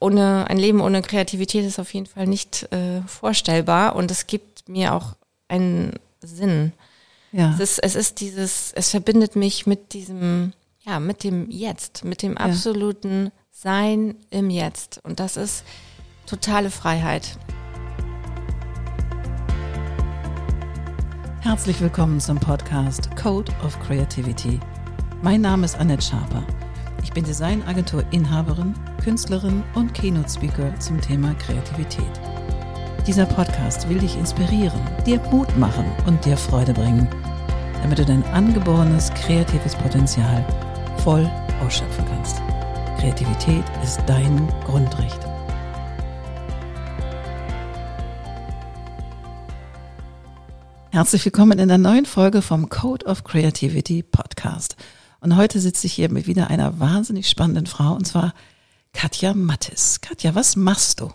[0.00, 4.68] ohne ein Leben ohne Kreativität ist auf jeden Fall nicht äh, vorstellbar und es gibt
[4.68, 5.14] mir auch
[5.46, 6.72] einen Sinn.
[7.32, 7.52] Ja.
[7.54, 12.22] Es ist, es ist dieses, es verbindet mich mit diesem, ja, mit dem Jetzt, mit
[12.22, 13.30] dem absoluten ja.
[13.52, 15.00] Sein im Jetzt.
[15.04, 15.64] Und das ist
[16.26, 17.36] totale Freiheit.
[21.40, 24.58] Herzlich willkommen zum Podcast Code of Creativity.
[25.22, 26.42] Mein Name ist Annette Schaper.
[27.02, 32.20] Ich bin Designagentur-Inhaberin, Künstlerin und Keynote-Speaker zum Thema Kreativität.
[33.06, 37.08] Dieser Podcast will dich inspirieren, dir Mut machen und dir Freude bringen,
[37.82, 40.44] damit du dein angeborenes kreatives Potenzial
[41.02, 41.28] voll
[41.64, 42.42] ausschöpfen kannst.
[42.98, 45.20] Kreativität ist dein Grundrecht.
[50.90, 54.76] Herzlich willkommen in der neuen Folge vom Code of Creativity Podcast.
[55.20, 58.34] Und heute sitze ich hier mit wieder einer wahnsinnig spannenden Frau, und zwar
[58.92, 60.00] Katja Mattis.
[60.00, 61.12] Katja, was machst du?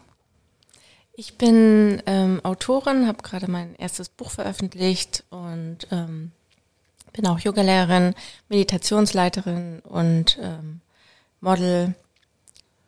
[1.13, 6.31] Ich bin ähm, Autorin, habe gerade mein erstes Buch veröffentlicht und ähm,
[7.13, 8.13] bin auch Yogalehrerin,
[8.49, 10.81] Meditationsleiterin und ähm,
[11.39, 11.95] Model.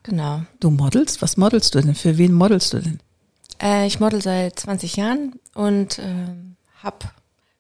[0.03, 0.41] Genau.
[0.59, 1.21] Du modelst?
[1.21, 1.95] Was modelst du denn?
[1.95, 2.99] Für wen modelst du denn?
[3.61, 7.07] Äh, ich model seit 20 Jahren und ähm, habe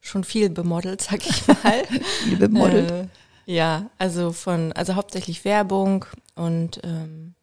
[0.01, 1.85] schon viel bemodelt, sag ich mal.
[2.23, 2.91] viel bemodelt?
[2.91, 3.07] Äh,
[3.47, 7.33] ja, also von, also hauptsächlich Werbung und ähm,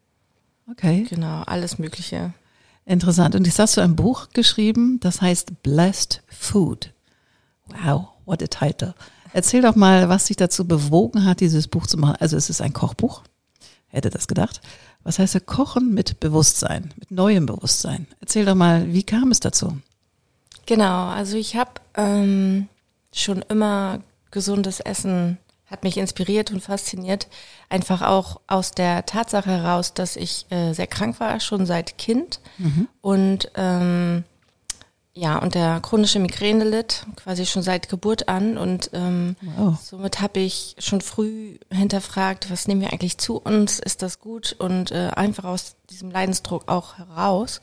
[0.70, 1.06] okay.
[1.08, 2.34] genau, alles Mögliche.
[2.84, 3.34] Interessant.
[3.34, 6.92] Und jetzt hast du ein Buch geschrieben, das heißt Blessed Food.
[7.68, 8.94] Wow, what a title.
[9.32, 12.16] Erzähl doch mal, was dich dazu bewogen hat, dieses Buch zu machen.
[12.20, 13.22] Also es ist ein Kochbuch.
[13.88, 14.60] Hätte das gedacht.
[15.04, 18.06] Was heißt Kochen mit Bewusstsein, mit neuem Bewusstsein?
[18.20, 19.78] Erzähl doch mal, wie kam es dazu?
[20.66, 22.68] Genau, also ich habe ähm,
[23.12, 27.28] schon immer gesundes Essen hat mich inspiriert und fasziniert.
[27.68, 32.40] Einfach auch aus der Tatsache heraus, dass ich äh, sehr krank war, schon seit Kind.
[32.58, 32.88] Mhm.
[33.00, 34.24] Und ähm,
[35.16, 38.58] ja, und der chronische Migräne litt, quasi schon seit Geburt an.
[38.58, 39.78] Und ähm, wow.
[39.80, 43.78] somit habe ich schon früh hinterfragt, was nehmen wir eigentlich zu uns?
[43.78, 44.56] Ist das gut?
[44.58, 47.60] Und äh, einfach aus diesem Leidensdruck auch heraus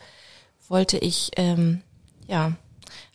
[0.69, 1.81] wollte ich, ähm,
[2.27, 2.53] ja,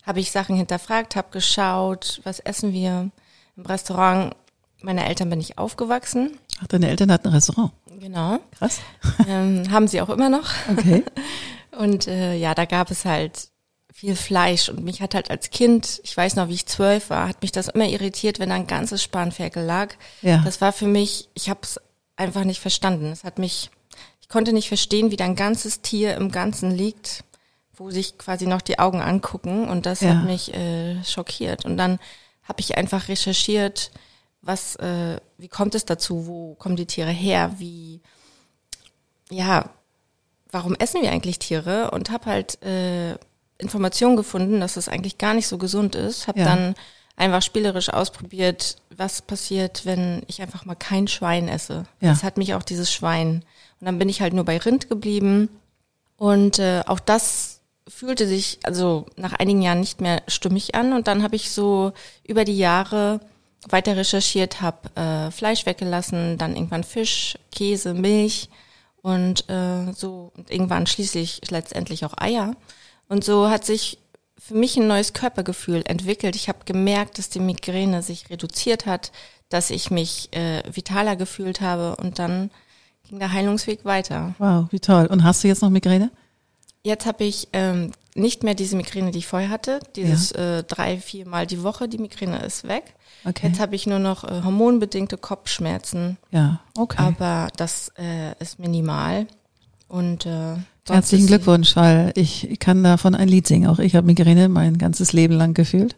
[0.05, 3.09] habe ich Sachen hinterfragt, habe geschaut, was essen wir
[3.57, 4.35] im Restaurant
[4.81, 6.37] meiner Eltern bin ich aufgewachsen.
[6.61, 7.71] Ach, deine Eltern hatten ein Restaurant.
[7.99, 8.39] Genau.
[8.57, 8.79] Krass.
[9.27, 10.49] Ähm, haben sie auch immer noch.
[10.71, 11.03] Okay.
[11.77, 13.49] Und äh, ja, da gab es halt
[13.97, 17.27] viel Fleisch und mich hat halt als Kind, ich weiß noch, wie ich zwölf war,
[17.27, 19.95] hat mich das immer irritiert, wenn da ein ganzes Spanferkel lag.
[20.21, 20.43] Ja.
[20.45, 21.79] Das war für mich, ich habe es
[22.15, 23.11] einfach nicht verstanden.
[23.11, 23.71] Es hat mich,
[24.21, 27.23] ich konnte nicht verstehen, wie da ein ganzes Tier im Ganzen liegt,
[27.73, 30.09] wo sich quasi noch die Augen angucken und das ja.
[30.09, 31.65] hat mich äh, schockiert.
[31.65, 31.97] Und dann
[32.43, 33.89] habe ich einfach recherchiert,
[34.41, 36.27] was, äh, wie kommt es dazu?
[36.27, 37.53] Wo kommen die Tiere her?
[37.57, 38.01] Wie,
[39.29, 39.69] ja,
[40.51, 41.91] warum essen wir eigentlich Tiere?
[41.91, 43.15] Und habe halt äh,
[43.57, 46.27] Informationen gefunden, dass es eigentlich gar nicht so gesund ist.
[46.27, 46.45] Habe ja.
[46.45, 46.75] dann
[47.15, 51.85] einfach spielerisch ausprobiert, was passiert, wenn ich einfach mal kein Schwein esse.
[51.99, 52.09] Ja.
[52.09, 53.43] Das hat mich auch dieses Schwein.
[53.79, 55.49] Und dann bin ich halt nur bei Rind geblieben.
[56.15, 60.93] Und äh, auch das fühlte sich also nach einigen Jahren nicht mehr stimmig an.
[60.93, 61.93] Und dann habe ich so
[62.25, 63.19] über die Jahre
[63.69, 68.49] weiter recherchiert, habe äh, Fleisch weggelassen, dann irgendwann Fisch, Käse, Milch
[69.01, 72.55] und äh, so und irgendwann schließlich letztendlich auch Eier.
[73.07, 73.99] Und so hat sich
[74.37, 76.35] für mich ein neues Körpergefühl entwickelt.
[76.35, 79.11] Ich habe gemerkt, dass die Migräne sich reduziert hat,
[79.49, 82.51] dass ich mich äh, vitaler gefühlt habe und dann
[83.07, 84.35] ging der Heilungsweg weiter.
[84.37, 85.07] Wow, wie toll.
[85.07, 86.11] Und hast du jetzt noch Migräne?
[86.83, 89.79] Jetzt habe ich ähm, nicht mehr diese Migräne, die ich vorher hatte.
[89.95, 90.59] Dieses ja.
[90.59, 92.95] äh, drei, viermal die Woche, die Migräne ist weg.
[93.25, 93.47] Okay.
[93.47, 96.17] Jetzt habe ich nur noch äh, hormonbedingte Kopfschmerzen.
[96.31, 96.97] Ja, okay.
[96.99, 99.27] Aber das äh, ist minimal.
[99.87, 100.55] Und äh,
[100.87, 103.69] herzlichen Glückwunsch, weil ich kann davon ein Lied singen.
[103.69, 105.95] Auch ich habe Migräne mein ganzes Leben lang gefühlt.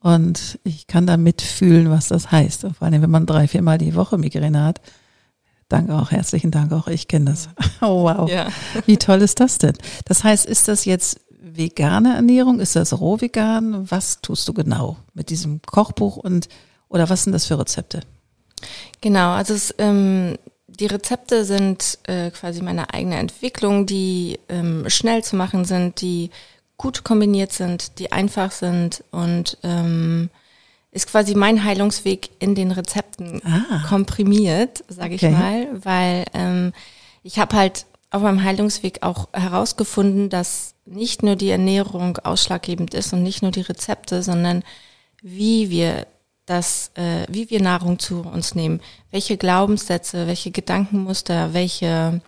[0.00, 2.66] Und ich kann da mitfühlen, was das heißt.
[2.78, 4.80] vor allem, wenn man drei, viermal die Woche Migräne hat.
[5.68, 6.88] Danke auch, herzlichen Dank auch.
[6.88, 7.48] Ich kenne das.
[7.80, 8.28] Oh, wow.
[8.28, 8.48] Ja.
[8.86, 9.74] Wie toll ist das denn?
[10.04, 11.20] Das heißt, ist das jetzt
[11.58, 12.60] vegane Ernährung?
[12.60, 13.90] Ist das roh vegan?
[13.90, 16.48] Was tust du genau mit diesem Kochbuch und
[16.88, 18.00] oder was sind das für Rezepte?
[19.00, 25.22] Genau, also es, ähm, die Rezepte sind äh, quasi meine eigene Entwicklung, die ähm, schnell
[25.22, 26.30] zu machen sind, die
[26.76, 30.30] gut kombiniert sind, die einfach sind und ähm,
[30.90, 33.84] ist quasi mein Heilungsweg in den Rezepten ah.
[33.88, 35.26] komprimiert, sage okay.
[35.26, 36.72] ich mal, weil ähm,
[37.22, 43.12] ich habe halt auf meinem Heilungsweg auch herausgefunden, dass nicht nur die Ernährung ausschlaggebend ist
[43.12, 44.62] und nicht nur die Rezepte, sondern
[45.20, 46.06] wie wir
[46.46, 52.22] das, äh, wie wir Nahrung zu uns nehmen, welche Glaubenssätze, welche Gedankenmuster, welche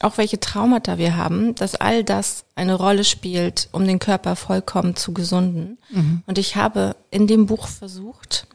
[0.00, 4.94] auch welche Traumata wir haben, dass all das eine Rolle spielt, um den Körper vollkommen
[4.94, 5.78] zu gesunden.
[5.90, 6.22] Mhm.
[6.26, 8.46] Und ich habe in dem Buch versucht,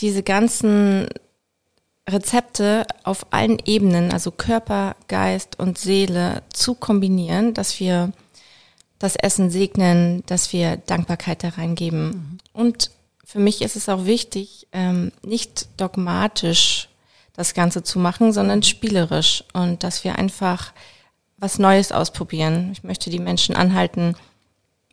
[0.00, 1.08] diese ganzen
[2.08, 8.12] Rezepte auf allen Ebenen, also Körper, Geist und Seele zu kombinieren, dass wir
[8.98, 12.08] das Essen segnen, dass wir Dankbarkeit da reingeben.
[12.08, 12.38] Mhm.
[12.52, 12.90] Und
[13.24, 16.88] für mich ist es auch wichtig, ähm, nicht dogmatisch
[17.34, 20.72] das Ganze zu machen, sondern spielerisch und dass wir einfach
[21.36, 22.70] was Neues ausprobieren.
[22.72, 24.16] Ich möchte die Menschen anhalten,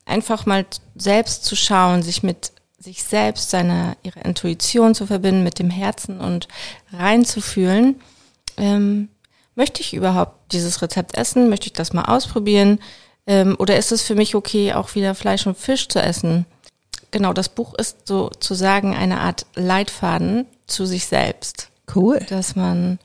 [0.06, 0.66] einfach mal
[0.96, 2.52] selbst zu schauen, sich mit
[2.86, 6.48] sich selbst, seine, ihre Intuition zu verbinden mit dem Herzen und
[6.94, 8.00] reinzufühlen.
[8.58, 9.10] Ähm,
[9.56, 11.50] möchte ich überhaupt dieses Rezept essen?
[11.50, 12.80] Möchte ich das mal ausprobieren?
[13.28, 16.46] Ähm, oder ist es für mich okay, auch wieder Fleisch und Fisch zu essen?
[17.12, 21.70] Genau, das Buch ist sozusagen eine Art Leitfaden zu sich selbst.
[21.94, 22.20] Cool.
[22.30, 23.00] Dass man.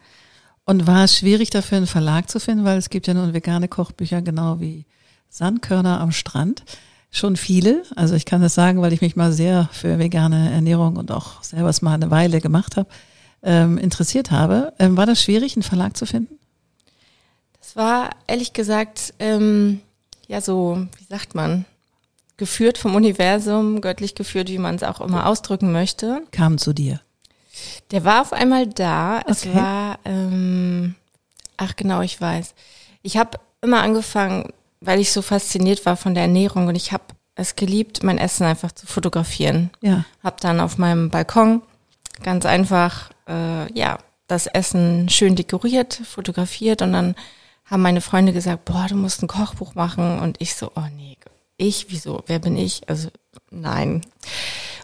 [0.64, 3.66] Und war es schwierig dafür einen Verlag zu finden, weil es gibt ja nun vegane
[3.66, 4.84] Kochbücher genau wie
[5.28, 6.64] Sandkörner am Strand.
[7.10, 7.82] Schon viele.
[7.96, 11.42] Also ich kann das sagen, weil ich mich mal sehr für vegane Ernährung und auch
[11.42, 12.88] selber es mal eine Weile gemacht habe,
[13.42, 14.72] ähm, interessiert habe.
[14.78, 16.38] Ähm, war das schwierig, einen Verlag zu finden?
[17.60, 19.80] Das war ehrlich gesagt, ähm,
[20.28, 21.64] ja so, wie sagt man,
[22.36, 26.22] geführt vom Universum, göttlich geführt, wie man es auch immer ausdrücken möchte.
[26.30, 27.00] Kam zu dir.
[27.90, 29.20] Der war auf einmal da.
[29.26, 29.54] Es okay.
[29.54, 30.94] war, ähm,
[31.56, 32.54] ach genau, ich weiß.
[33.02, 37.04] Ich habe immer angefangen, weil ich so fasziniert war von der Ernährung und ich habe
[37.34, 39.70] es geliebt, mein Essen einfach zu fotografieren.
[39.80, 40.04] Ja.
[40.22, 41.62] Hab dann auf meinem Balkon
[42.22, 47.14] ganz einfach, äh, ja, das Essen schön dekoriert, fotografiert und dann
[47.64, 51.16] haben meine Freunde gesagt, boah, du musst ein Kochbuch machen und ich so, oh nee,
[51.56, 52.88] ich, wieso, wer bin ich?
[52.88, 53.08] Also
[53.50, 54.02] nein.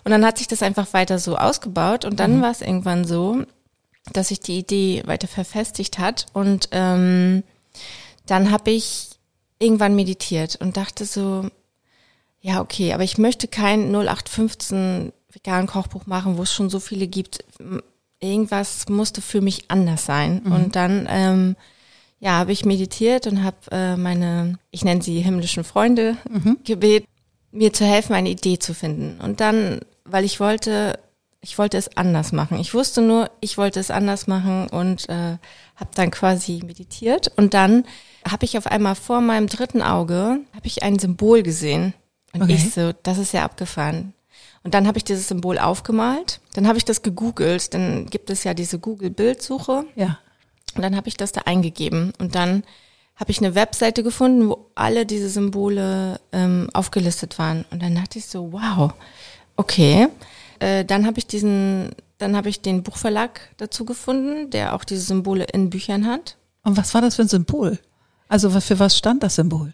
[0.04, 2.42] Und dann hat sich das einfach weiter so ausgebaut und dann mhm.
[2.42, 3.42] war es irgendwann so,
[4.12, 7.42] dass sich die Idee weiter verfestigt hat und ähm,
[8.26, 9.15] dann habe ich
[9.58, 11.48] irgendwann meditiert und dachte so,
[12.40, 17.06] ja okay, aber ich möchte kein 0815 vegan Kochbuch machen, wo es schon so viele
[17.06, 17.44] gibt.
[18.20, 20.42] Irgendwas musste für mich anders sein.
[20.44, 20.52] Mhm.
[20.52, 21.56] Und dann ähm,
[22.18, 26.58] ja, habe ich meditiert und habe äh, meine, ich nenne sie himmlischen Freunde, mhm.
[26.64, 27.06] gebeten,
[27.52, 29.20] mir zu helfen, eine Idee zu finden.
[29.20, 30.98] Und dann weil ich wollte,
[31.46, 32.58] ich wollte es anders machen.
[32.58, 35.38] Ich wusste nur, ich wollte es anders machen und äh,
[35.76, 37.84] habe dann quasi meditiert und dann
[38.28, 41.94] habe ich auf einmal vor meinem dritten Auge habe ich ein Symbol gesehen
[42.32, 42.54] und okay.
[42.54, 44.12] ich so, das ist ja abgefahren.
[44.64, 48.42] Und dann habe ich dieses Symbol aufgemalt, dann habe ich das gegoogelt, dann gibt es
[48.42, 49.84] ja diese Google Bildsuche.
[49.94, 50.18] Ja.
[50.74, 52.64] Und dann habe ich das da eingegeben und dann
[53.14, 57.64] habe ich eine Webseite gefunden, wo alle diese Symbole ähm, aufgelistet waren.
[57.70, 58.92] Und dann dachte ich so, wow,
[59.56, 60.08] Okay.
[60.58, 65.02] Äh, dann habe ich diesen, dann habe ich den Buchverlag dazu gefunden, der auch diese
[65.02, 66.36] Symbole in Büchern hat.
[66.62, 67.78] Und was war das für ein Symbol?
[68.28, 69.72] Also für was stand das Symbol?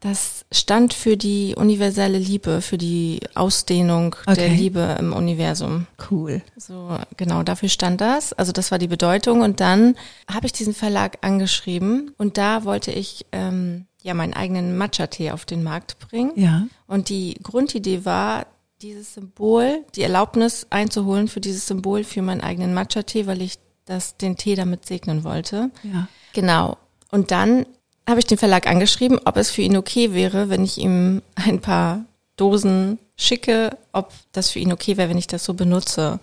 [0.00, 4.36] Das stand für die universelle Liebe, für die Ausdehnung okay.
[4.36, 5.88] der Liebe im Universum.
[6.08, 6.40] Cool.
[6.56, 8.32] So, genau, dafür stand das.
[8.32, 9.40] Also das war die Bedeutung.
[9.40, 9.96] Und dann
[10.30, 15.44] habe ich diesen Verlag angeschrieben und da wollte ich ähm, ja meinen eigenen Matcha-Tee auf
[15.44, 16.30] den Markt bringen.
[16.36, 16.68] Ja.
[16.86, 18.46] Und die Grundidee war,
[18.80, 24.16] dieses Symbol, die Erlaubnis einzuholen für dieses Symbol für meinen eigenen Matcha-Tee, weil ich das,
[24.16, 25.70] den Tee damit segnen wollte.
[25.82, 26.08] Ja.
[26.32, 26.76] Genau.
[27.10, 27.66] Und dann
[28.08, 31.60] habe ich den Verlag angeschrieben, ob es für ihn okay wäre, wenn ich ihm ein
[31.60, 32.04] paar
[32.36, 36.20] Dosen schicke, ob das für ihn okay wäre, wenn ich das so benutze.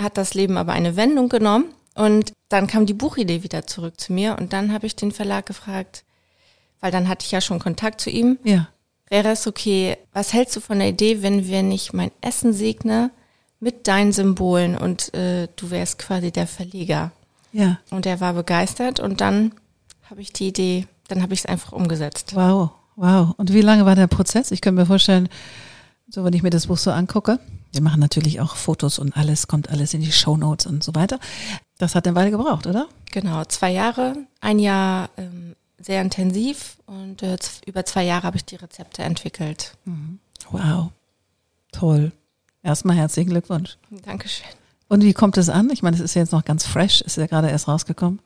[0.00, 4.12] Hat das Leben aber eine Wendung genommen und dann kam die Buchidee wieder zurück zu
[4.12, 6.04] mir und dann habe ich den Verlag gefragt,
[6.80, 8.38] weil dann hatte ich ja schon Kontakt zu ihm.
[8.44, 8.68] Ja.
[9.10, 13.10] Wäre es okay, was hältst du von der Idee, wenn wir nicht mein Essen segne
[13.60, 17.12] mit deinen Symbolen und äh, du wärst quasi der Verleger?
[17.52, 17.78] Ja.
[17.90, 19.52] Und er war begeistert und dann
[20.10, 22.34] habe ich die Idee, dann habe ich es einfach umgesetzt.
[22.34, 23.34] Wow, wow.
[23.36, 24.50] Und wie lange war der Prozess?
[24.50, 25.28] Ich könnte mir vorstellen,
[26.08, 27.38] so wenn ich mir das Buch so angucke,
[27.72, 30.94] wir machen natürlich auch Fotos und alles, kommt alles in die Show Notes und so
[30.94, 31.18] weiter.
[31.78, 32.86] Das hat eine Weile gebraucht, oder?
[33.12, 38.44] Genau, zwei Jahre, ein Jahr ähm, sehr intensiv und äh, über zwei Jahre habe ich
[38.44, 39.76] die Rezepte entwickelt.
[39.84, 40.18] Mhm.
[40.50, 40.90] Wow,
[41.72, 42.12] toll.
[42.62, 43.78] Erstmal herzlichen Glückwunsch.
[44.04, 44.46] Dankeschön.
[44.88, 45.70] Und wie kommt es an?
[45.70, 48.20] Ich meine, es ist ja jetzt noch ganz fresh, ist ja gerade erst rausgekommen.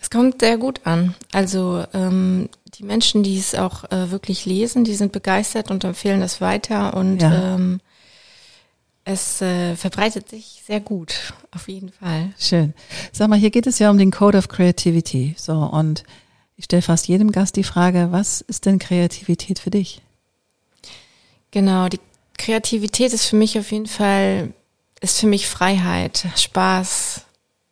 [0.00, 1.14] Es kommt sehr gut an.
[1.32, 6.20] Also ähm, die Menschen, die es auch äh, wirklich lesen, die sind begeistert und empfehlen
[6.20, 7.54] das weiter und ja.
[7.54, 7.80] ähm,
[9.04, 12.32] es äh, verbreitet sich sehr gut, auf jeden Fall.
[12.38, 12.74] Schön.
[13.12, 15.34] Sag mal, hier geht es ja um den Code of Creativity.
[15.36, 16.04] So, und
[16.60, 20.02] ich stelle fast jedem Gast die Frage, was ist denn Kreativität für dich?
[21.52, 22.00] Genau, die
[22.36, 24.52] Kreativität ist für mich auf jeden Fall,
[25.00, 27.22] ist für mich Freiheit, Spaß,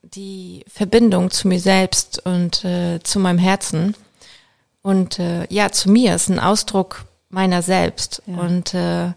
[0.00, 3.94] die Verbindung zu mir selbst und äh, zu meinem Herzen.
[4.80, 8.22] Und äh, ja, zu mir ist ein Ausdruck meiner selbst.
[8.24, 8.38] Ja.
[8.38, 9.12] Und äh,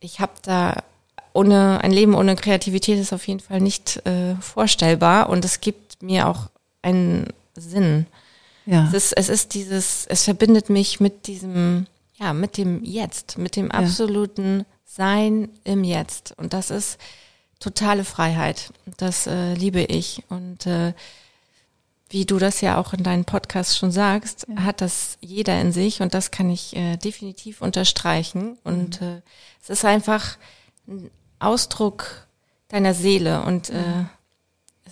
[0.00, 0.82] ich habe da
[1.32, 5.28] ohne ein Leben ohne Kreativität ist auf jeden Fall nicht äh, vorstellbar.
[5.28, 6.50] Und es gibt mir auch
[6.82, 8.06] einen Sinn.
[8.70, 8.86] Ja.
[8.86, 13.56] Es ist, es ist dieses, es verbindet mich mit diesem, ja, mit dem Jetzt, mit
[13.56, 14.64] dem absoluten ja.
[14.84, 16.34] Sein im Jetzt.
[16.36, 16.98] Und das ist
[17.58, 18.72] totale Freiheit.
[18.96, 20.22] Das äh, liebe ich.
[20.28, 20.94] Und äh,
[22.10, 24.62] wie du das ja auch in deinem Podcast schon sagst, ja.
[24.62, 28.56] hat das jeder in sich und das kann ich äh, definitiv unterstreichen.
[28.62, 29.06] Und mhm.
[29.06, 29.22] äh,
[29.62, 30.36] es ist einfach
[30.86, 31.10] ein
[31.40, 32.28] Ausdruck
[32.68, 34.04] deiner Seele und äh,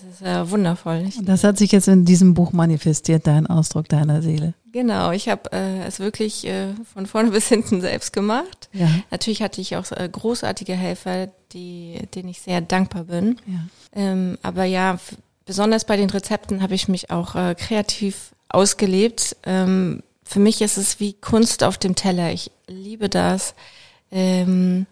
[0.03, 1.09] es ist äh, wundervoll.
[1.19, 4.55] Und das hat sich jetzt in diesem Buch manifestiert, dein Ausdruck deiner Seele.
[4.73, 8.69] Genau, ich habe äh, es wirklich äh, von vorne bis hinten selbst gemacht.
[8.73, 8.89] Ja.
[9.11, 13.39] Natürlich hatte ich auch äh, großartige Helfer, die, denen ich sehr dankbar bin.
[13.47, 13.59] Ja.
[13.95, 14.99] Ähm, aber ja,
[15.47, 19.37] besonders bei den Rezepten habe ich mich auch äh, kreativ ausgelebt.
[19.45, 22.33] Ähm, für mich ist es wie Kunst auf dem Teller.
[22.33, 23.55] Ich liebe das.
[24.11, 24.87] Ähm,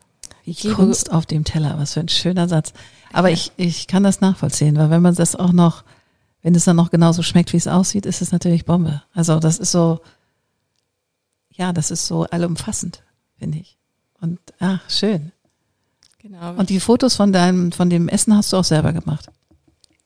[0.45, 2.73] ich liebe Kunst auf dem Teller, was für ein schöner Satz.
[3.13, 5.85] Aber ich, ich kann das nachvollziehen, weil wenn man das auch noch
[6.47, 9.03] wenn es dann noch genauso schmeckt, wie es aussieht, ist es natürlich Bombe.
[9.13, 10.01] Also das ist so,
[11.51, 13.03] ja, das ist so allumfassend,
[13.37, 13.77] finde ich.
[14.21, 15.33] Und ach, schön.
[16.19, 16.53] Genau.
[16.53, 19.29] Und die Fotos von deinem, von dem Essen hast du auch selber gemacht.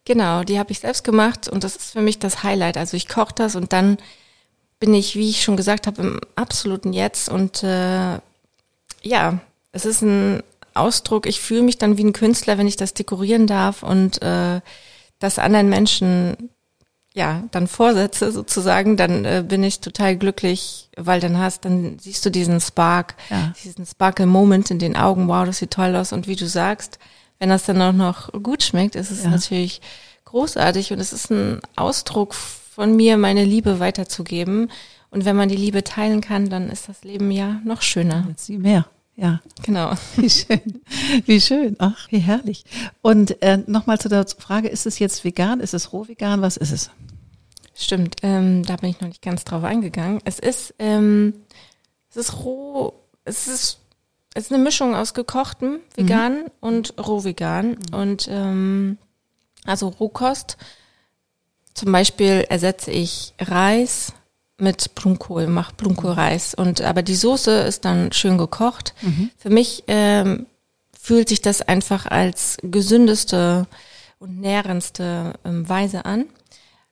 [0.07, 2.78] Genau, die habe ich selbst gemacht und das ist für mich das Highlight.
[2.78, 3.99] Also ich koche das und dann
[4.78, 8.19] bin ich, wie ich schon gesagt habe, im absoluten Jetzt und äh,
[9.02, 9.40] ja,
[9.73, 10.42] es ist ein
[10.75, 11.27] Ausdruck.
[11.27, 14.61] Ich fühle mich dann wie ein Künstler, wenn ich das dekorieren darf und äh,
[15.19, 16.50] das anderen Menschen
[17.15, 22.25] ja dann vorsetze sozusagen, dann äh, bin ich total glücklich, weil dann hast, dann siehst
[22.25, 23.53] du diesen Spark, ja.
[23.62, 25.29] diesen Sparkle Moment in den Augen.
[25.29, 26.12] Wow, das sieht toll aus.
[26.12, 26.99] Und wie du sagst,
[27.39, 29.31] wenn das dann auch noch gut schmeckt, ist es ja.
[29.31, 29.81] natürlich
[30.25, 34.71] großartig und es ist ein Ausdruck von mir, meine Liebe weiterzugeben.
[35.11, 38.27] Und wenn man die Liebe teilen kann, dann ist das Leben ja noch schöner.
[38.29, 38.87] Jetzt sie mehr.
[39.21, 39.93] Ja, genau.
[40.17, 40.81] Wie schön.
[41.27, 41.77] Wie schön.
[41.79, 42.65] Ach, wie herrlich.
[43.03, 45.61] Und äh, nochmal zu der Frage, ist es jetzt vegan?
[45.61, 46.41] Ist es roh vegan?
[46.41, 46.91] Was ist es?
[47.75, 50.21] Stimmt, ähm, da bin ich noch nicht ganz drauf eingegangen.
[50.25, 51.35] Es ist, ähm,
[52.09, 53.81] es ist roh, es ist,
[54.35, 56.50] es ist eine Mischung aus gekochtem vegan mhm.
[56.61, 57.71] und roh vegan.
[57.71, 57.95] Mhm.
[57.95, 58.99] Und ähm,
[59.67, 60.57] also Rohkost.
[61.75, 64.15] Zum Beispiel ersetze ich Reis
[64.61, 66.55] mit Blumenkohl, mache Blumenkohlreis.
[66.55, 68.95] Und aber die Soße ist dann schön gekocht.
[69.02, 69.31] Mhm.
[69.37, 70.47] Für mich ähm,
[70.99, 73.67] fühlt sich das einfach als gesündeste
[74.19, 76.26] und nährendste ähm, Weise an.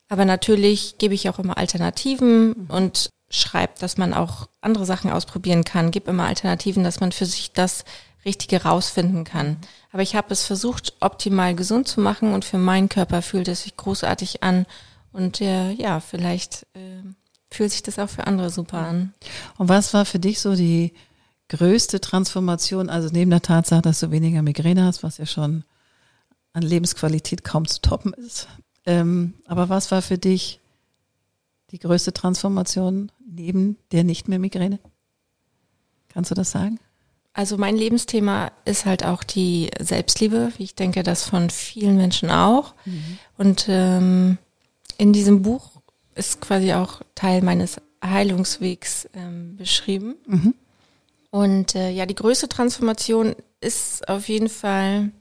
[0.09, 2.65] Aber natürlich gebe ich auch immer Alternativen mhm.
[2.69, 5.91] und schreibe, dass man auch andere Sachen ausprobieren kann.
[5.91, 7.85] Gib immer Alternativen, dass man für sich das
[8.25, 9.57] Richtige rausfinden kann.
[9.91, 13.63] Aber ich habe es versucht, optimal gesund zu machen und für meinen Körper fühlt es
[13.63, 14.65] sich großartig an.
[15.11, 17.03] Und äh, ja, vielleicht äh,
[17.51, 19.13] fühlt sich das auch für andere super an.
[19.57, 20.93] Und was war für dich so die
[21.49, 25.63] größte Transformation, also neben der Tatsache, dass du weniger Migräne hast, was ja schon
[26.53, 28.47] an Lebensqualität kaum zu toppen ist.
[28.85, 30.59] Ähm, aber was war für dich
[31.71, 34.79] die größte Transformation neben der nicht mehr Migräne?
[36.09, 36.79] Kannst du das sagen?
[37.33, 42.31] Also mein Lebensthema ist halt auch die Selbstliebe, wie ich denke, das von vielen Menschen
[42.31, 42.73] auch.
[42.85, 43.19] Mhm.
[43.37, 44.37] Und ähm,
[44.97, 45.68] in diesem Buch
[46.19, 50.15] ist quasi auch Teil meines Heilungswegs ähm, beschrieben.
[50.27, 50.53] Mhm.
[51.31, 55.11] Und äh, ja, die größte Transformation ist auf jeden Fall,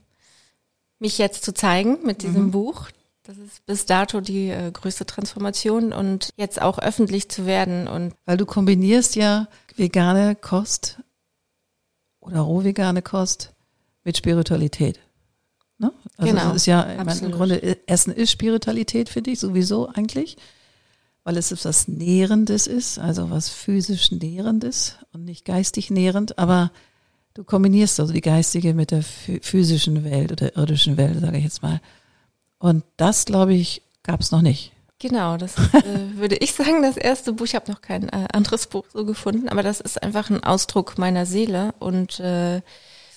[0.99, 2.51] mich jetzt zu zeigen mit diesem mhm.
[2.51, 2.89] Buch.
[3.23, 7.87] Das ist bis dato die äh, größte Transformation und jetzt auch öffentlich zu werden.
[7.87, 10.99] Und Weil du kombinierst ja vegane Kost
[12.21, 13.53] oder roh vegane Kost
[14.03, 14.99] mit Spiritualität.
[15.77, 15.93] Ne?
[16.17, 16.47] Also genau.
[16.47, 20.37] Das ist ja, im Grunde, Essen ist Spiritualität für dich sowieso eigentlich
[21.29, 26.71] weil es etwas Nährendes ist, also was physisch Nährendes und nicht geistig nährend, aber
[27.35, 31.63] du kombinierst also die geistige mit der physischen Welt oder irdischen Welt, sage ich jetzt
[31.63, 31.83] mal.
[32.59, 34.73] Und das, glaube ich, gab es noch nicht.
[35.01, 37.45] Genau, das ist, äh, würde ich sagen, das erste Buch.
[37.45, 40.97] Ich habe noch kein äh, anderes Buch so gefunden, aber das ist einfach ein Ausdruck
[40.97, 42.63] meiner Seele und äh,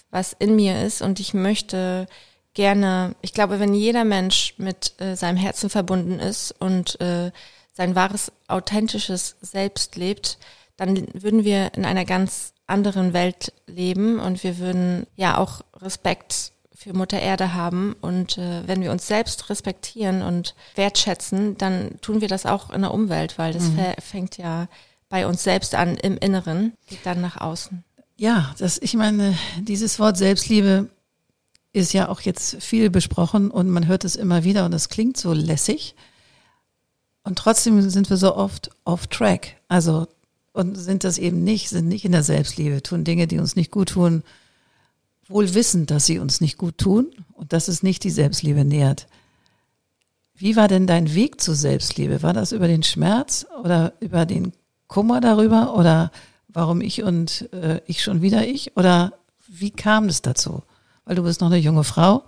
[0.09, 1.01] was in mir ist.
[1.01, 2.07] Und ich möchte
[2.55, 7.31] gerne, ich glaube, wenn jeder Mensch mit äh, seinem Herzen verbunden ist und äh,
[7.73, 10.37] sein wahres, authentisches Selbst lebt,
[10.77, 16.53] dann würden wir in einer ganz anderen Welt leben und wir würden ja auch Respekt
[16.73, 17.95] für Mutter Erde haben.
[18.01, 22.81] Und äh, wenn wir uns selbst respektieren und wertschätzen, dann tun wir das auch in
[22.81, 23.79] der Umwelt, weil das mhm.
[23.99, 24.67] fängt ja
[25.09, 27.83] bei uns selbst an im Inneren, geht dann nach außen.
[28.15, 30.89] Ja, das, ich meine, dieses Wort Selbstliebe
[31.73, 35.17] ist ja auch jetzt viel besprochen und man hört es immer wieder und es klingt
[35.17, 35.95] so lässig.
[37.23, 39.57] Und trotzdem sind wir so oft off track.
[39.67, 40.07] Also,
[40.53, 43.71] und sind das eben nicht, sind nicht in der Selbstliebe, tun Dinge, die uns nicht
[43.71, 44.23] gut tun,
[45.27, 49.07] wohl wissend, dass sie uns nicht gut tun und dass es nicht die Selbstliebe nährt.
[50.35, 52.23] Wie war denn dein Weg zur Selbstliebe?
[52.23, 54.53] War das über den Schmerz oder über den
[54.87, 56.11] Kummer darüber oder
[56.47, 58.75] warum ich und äh, ich schon wieder ich?
[58.75, 59.13] Oder
[59.47, 60.63] wie kam es dazu?
[61.05, 62.23] Weil du bist noch eine junge Frau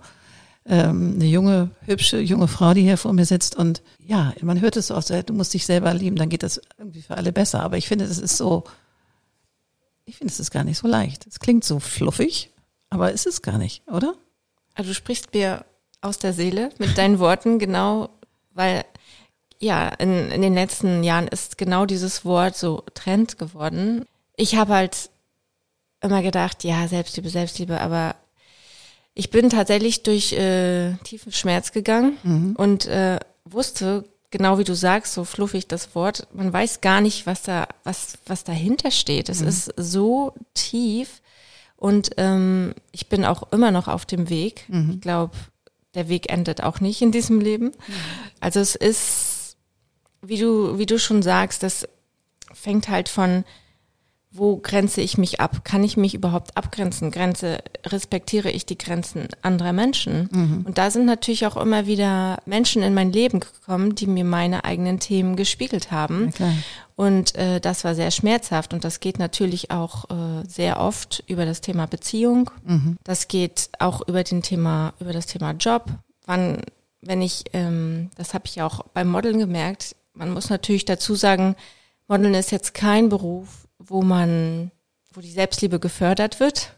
[0.66, 3.56] ähm, eine junge, hübsche, junge Frau, die hier vor mir sitzt.
[3.56, 6.60] Und ja, man hört es so aus, du musst dich selber lieben, dann geht das
[6.78, 7.62] irgendwie für alle besser.
[7.62, 8.64] Aber ich finde, es ist so,
[10.06, 11.26] ich finde, es ist gar nicht so leicht.
[11.26, 12.50] Es klingt so fluffig,
[12.90, 14.14] aber es ist gar nicht, oder?
[14.74, 15.64] Also du sprichst mir
[16.00, 18.10] aus der Seele mit deinen Worten, genau,
[18.52, 18.84] weil
[19.60, 24.04] ja, in, in den letzten Jahren ist genau dieses Wort so Trend geworden.
[24.36, 25.10] Ich habe halt
[26.00, 28.16] immer gedacht, ja, Selbstliebe, Selbstliebe, aber
[29.14, 32.56] ich bin tatsächlich durch äh, tiefen Schmerz gegangen mhm.
[32.56, 37.26] und äh, wusste, genau wie du sagst, so fluffig das Wort, man weiß gar nicht,
[37.26, 39.28] was da, was, was dahinter steht.
[39.28, 39.48] Es mhm.
[39.48, 41.22] ist so tief
[41.76, 44.64] und ähm, ich bin auch immer noch auf dem Weg.
[44.68, 44.92] Mhm.
[44.94, 45.36] Ich glaube,
[45.94, 47.66] der Weg endet auch nicht in diesem Leben.
[47.66, 47.72] Mhm.
[48.40, 49.56] Also es ist,
[50.22, 51.86] wie du, wie du schon sagst, das
[52.52, 53.44] fängt halt von
[54.36, 55.64] wo grenze ich mich ab?
[55.64, 57.12] Kann ich mich überhaupt abgrenzen?
[57.12, 60.28] Grenze, respektiere ich die Grenzen anderer Menschen?
[60.32, 60.64] Mhm.
[60.66, 64.64] Und da sind natürlich auch immer wieder Menschen in mein Leben gekommen, die mir meine
[64.64, 66.30] eigenen Themen gespiegelt haben.
[66.30, 66.52] Okay.
[66.96, 68.74] Und äh, das war sehr schmerzhaft.
[68.74, 72.50] Und das geht natürlich auch äh, sehr oft über das Thema Beziehung.
[72.64, 72.96] Mhm.
[73.04, 75.86] Das geht auch über den Thema, über das Thema Job.
[76.26, 76.58] Wann,
[77.00, 81.54] wenn ich, ähm, das habe ich auch beim Modeln gemerkt, man muss natürlich dazu sagen,
[82.08, 84.70] Modeln ist jetzt kein Beruf, wo man,
[85.12, 86.72] wo die Selbstliebe gefördert wird,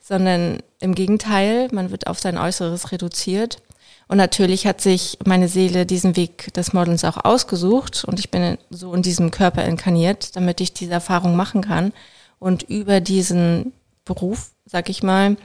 [0.00, 3.62] sondern im Gegenteil, man wird auf sein Äußeres reduziert.
[4.08, 8.56] Und natürlich hat sich meine Seele diesen Weg des Modelns auch ausgesucht und ich bin
[8.70, 11.92] so in diesem Körper inkarniert, damit ich diese Erfahrung machen kann
[12.38, 13.72] und über diesen
[14.04, 15.36] Beruf, sag ich mal,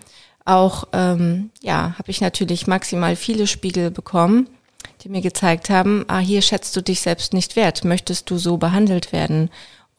[0.46, 4.48] auch ähm, ja, habe ich natürlich maximal viele Spiegel bekommen,
[5.02, 8.58] die mir gezeigt haben, ah, hier schätzt du dich selbst nicht wert, möchtest du so
[8.58, 9.50] behandelt werden?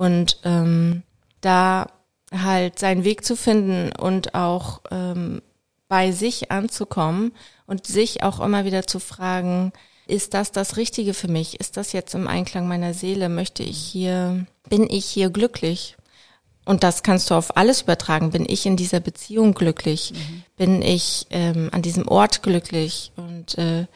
[0.02, 1.04] Und ähm,
[1.42, 1.86] da
[2.32, 5.42] halt seinen Weg zu finden und auch ähm,
[5.86, 7.30] bei sich anzukommen
[7.68, 9.72] und sich auch immer wieder zu fragen,
[10.08, 11.60] ist das das Richtige für mich?
[11.60, 13.28] Ist das jetzt im Einklang meiner Seele?
[13.28, 15.96] Möchte ich hier, bin ich hier glücklich?
[16.64, 18.32] Und das kannst du auf alles übertragen.
[18.32, 20.14] Bin ich in dieser Beziehung glücklich?
[20.14, 20.42] Mhm.
[20.56, 23.12] Bin ich ähm, an diesem Ort glücklich?
[23.14, 23.86] Und äh,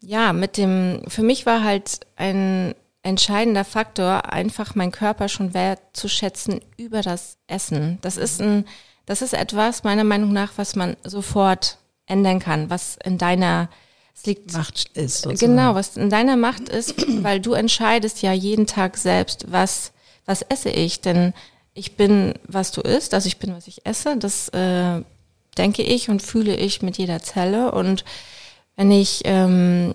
[0.00, 6.60] ja, mit dem, für mich war halt ein entscheidender Faktor, einfach meinen Körper schon wertzuschätzen
[6.76, 7.98] über das Essen.
[8.00, 8.64] Das ist ein,
[9.06, 13.68] das ist etwas, meiner Meinung nach, was man sofort ändern kann, was in deiner,
[14.14, 15.22] es liegt, Macht ist.
[15.22, 15.52] Sozusagen.
[15.52, 19.92] Genau, was in deiner Macht ist, weil du entscheidest ja jeden Tag selbst, was,
[20.26, 21.32] was esse ich, denn
[21.74, 25.02] ich bin, was du isst, also ich bin, was ich esse, das äh,
[25.56, 28.04] denke ich und fühle ich mit jeder Zelle und
[28.76, 29.94] wenn ich ähm,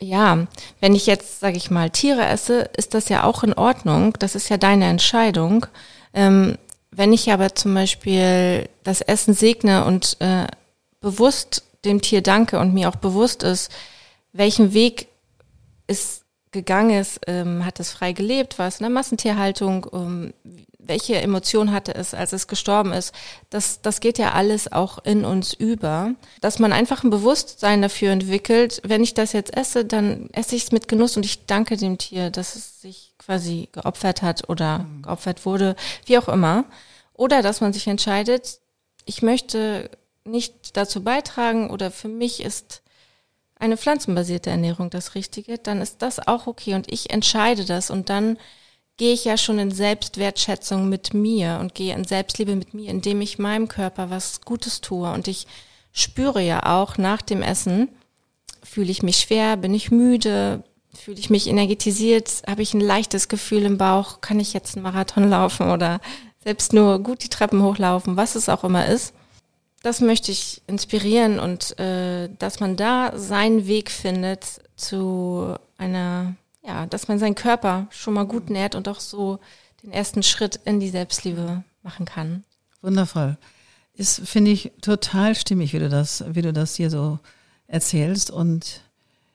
[0.00, 0.46] ja,
[0.80, 4.14] wenn ich jetzt, sage ich mal, Tiere esse, ist das ja auch in Ordnung.
[4.18, 5.66] Das ist ja deine Entscheidung.
[6.12, 6.58] Ähm,
[6.90, 10.46] wenn ich aber zum Beispiel das Essen segne und äh,
[11.00, 13.70] bewusst dem Tier danke und mir auch bewusst ist,
[14.32, 15.08] welchen Weg
[15.86, 20.32] es gegangen ist, ähm, hat es frei gelebt, war es in der Massentierhaltung, ähm,
[20.86, 23.14] welche Emotion hatte es, als es gestorben ist.
[23.50, 26.14] Das, das geht ja alles auch in uns über.
[26.40, 30.64] Dass man einfach ein Bewusstsein dafür entwickelt, wenn ich das jetzt esse, dann esse ich
[30.64, 34.80] es mit Genuss und ich danke dem Tier, dass es sich quasi geopfert hat oder
[34.80, 35.02] mhm.
[35.02, 36.64] geopfert wurde, wie auch immer.
[37.14, 38.60] Oder dass man sich entscheidet,
[39.04, 39.90] ich möchte
[40.24, 42.82] nicht dazu beitragen oder für mich ist
[43.58, 48.10] eine pflanzenbasierte Ernährung das Richtige, dann ist das auch okay und ich entscheide das und
[48.10, 48.38] dann
[48.96, 53.20] gehe ich ja schon in Selbstwertschätzung mit mir und gehe in Selbstliebe mit mir, indem
[53.20, 55.10] ich meinem Körper was Gutes tue.
[55.10, 55.46] Und ich
[55.92, 57.88] spüre ja auch nach dem Essen,
[58.62, 60.62] fühle ich mich schwer, bin ich müde,
[60.94, 64.82] fühle ich mich energetisiert, habe ich ein leichtes Gefühl im Bauch, kann ich jetzt einen
[64.82, 66.00] Marathon laufen oder
[66.42, 69.12] selbst nur gut die Treppen hochlaufen, was es auch immer ist.
[69.82, 76.34] Das möchte ich inspirieren und äh, dass man da seinen Weg findet zu einer
[76.66, 79.38] ja, dass man seinen Körper schon mal gut nährt und auch so
[79.82, 82.44] den ersten Schritt in die Selbstliebe machen kann.
[82.82, 83.38] Wundervoll.
[83.94, 87.18] Ist, finde ich, total stimmig, wie du das, wie du das hier so
[87.66, 88.30] erzählst.
[88.30, 88.82] Und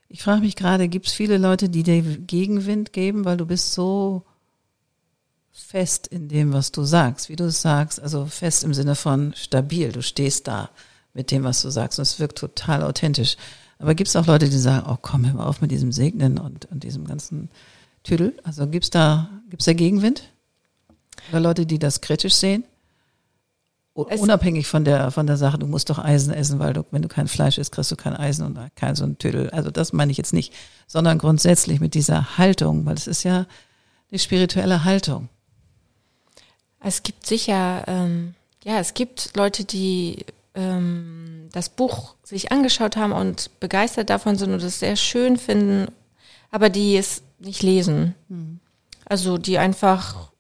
[0.10, 3.74] ich frage mich gerade, gibt es viele Leute, die dir Gegenwind geben, weil du bist
[3.74, 4.24] so
[5.52, 9.34] fest in dem, was du sagst, wie du es sagst, also fest im Sinne von
[9.36, 10.70] stabil, du stehst da
[11.13, 11.98] mit dem, was du sagst.
[11.98, 13.38] Und es wirkt total authentisch.
[13.82, 16.38] Aber gibt es auch Leute, die sagen, oh komm, hör mal auf mit diesem Segnen
[16.38, 17.50] und, und diesem ganzen
[18.04, 18.38] Tüdel?
[18.44, 20.30] Also gibt's da, gibt's da Gegenwind?
[21.32, 22.63] Oder Leute, die das kritisch sehen?
[24.10, 27.02] Es Unabhängig von der, von der Sache, du musst doch Eisen essen, weil du, wenn
[27.02, 29.50] du kein Fleisch isst, kriegst du kein Eisen und kein so ein Tüdel.
[29.50, 30.54] Also das meine ich jetzt nicht,
[30.88, 33.48] sondern grundsätzlich mit dieser Haltung, weil es ist ja
[34.12, 35.28] eine spirituelle Haltung.
[36.80, 43.12] Es gibt sicher, ähm, ja, es gibt Leute, die ähm, das Buch sich angeschaut haben
[43.14, 45.92] und begeistert davon sind und es sehr schön finden,
[46.50, 48.16] aber die es nicht lesen.
[48.30, 48.60] Mhm.
[49.06, 50.32] Also die einfach,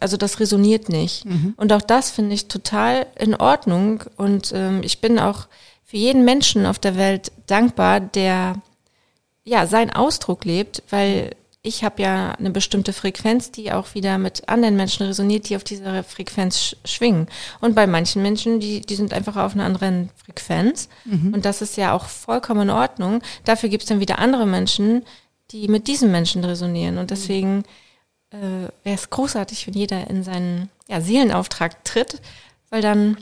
[0.00, 1.24] also das resoniert nicht.
[1.24, 1.54] Mhm.
[1.56, 4.04] Und auch das finde ich total in Ordnung.
[4.16, 5.48] Und ähm, ich bin auch
[5.84, 8.60] für jeden Menschen auf der Welt dankbar, der
[9.44, 14.48] ja seinen Ausdruck lebt, weil ich habe ja eine bestimmte Frequenz, die auch wieder mit
[14.48, 17.28] anderen Menschen resoniert, die auf dieser Frequenz sch schwingen.
[17.60, 20.88] Und bei manchen Menschen, die, die sind einfach auf einer anderen Frequenz.
[21.04, 21.32] Mhm.
[21.34, 23.22] Und das ist ja auch vollkommen in Ordnung.
[23.44, 25.04] Dafür gibt es dann wieder andere Menschen,
[25.52, 26.98] die mit diesen Menschen resonieren.
[26.98, 27.62] Und deswegen
[28.30, 32.20] äh, wäre es großartig, wenn jeder in seinen ja, Seelenauftrag tritt,
[32.70, 33.18] weil dann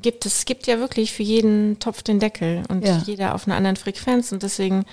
[0.00, 3.02] gibt es gibt ja wirklich für jeden Topf den Deckel und ja.
[3.04, 4.32] jeder auf einer anderen Frequenz.
[4.32, 4.86] Und deswegen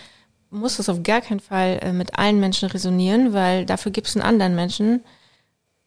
[0.51, 4.15] muss es auf gar keinen Fall äh, mit allen Menschen resonieren, weil dafür gibt es
[4.15, 5.01] einen anderen Menschen,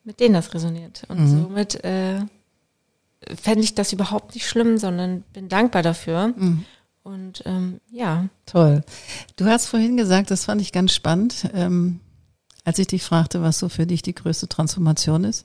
[0.03, 1.05] mit denen das resoniert.
[1.09, 1.42] Und mhm.
[1.42, 2.20] somit äh,
[3.40, 6.29] fände ich das überhaupt nicht schlimm, sondern bin dankbar dafür.
[6.29, 6.64] Mhm.
[7.03, 8.29] Und ähm, ja.
[8.46, 8.83] Toll.
[9.37, 12.00] Du hast vorhin gesagt, das fand ich ganz spannend, ähm,
[12.64, 15.44] als ich dich fragte, was so für dich die größte Transformation ist,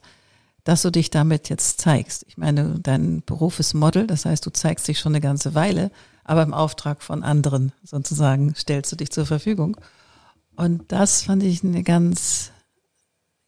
[0.64, 2.24] dass du dich damit jetzt zeigst.
[2.28, 5.90] Ich meine, dein Beruf ist Model, das heißt, du zeigst dich schon eine ganze Weile
[6.30, 9.76] aber im Auftrag von anderen sozusagen stellst du dich zur Verfügung.
[10.54, 12.52] Und das fand ich eine ganz,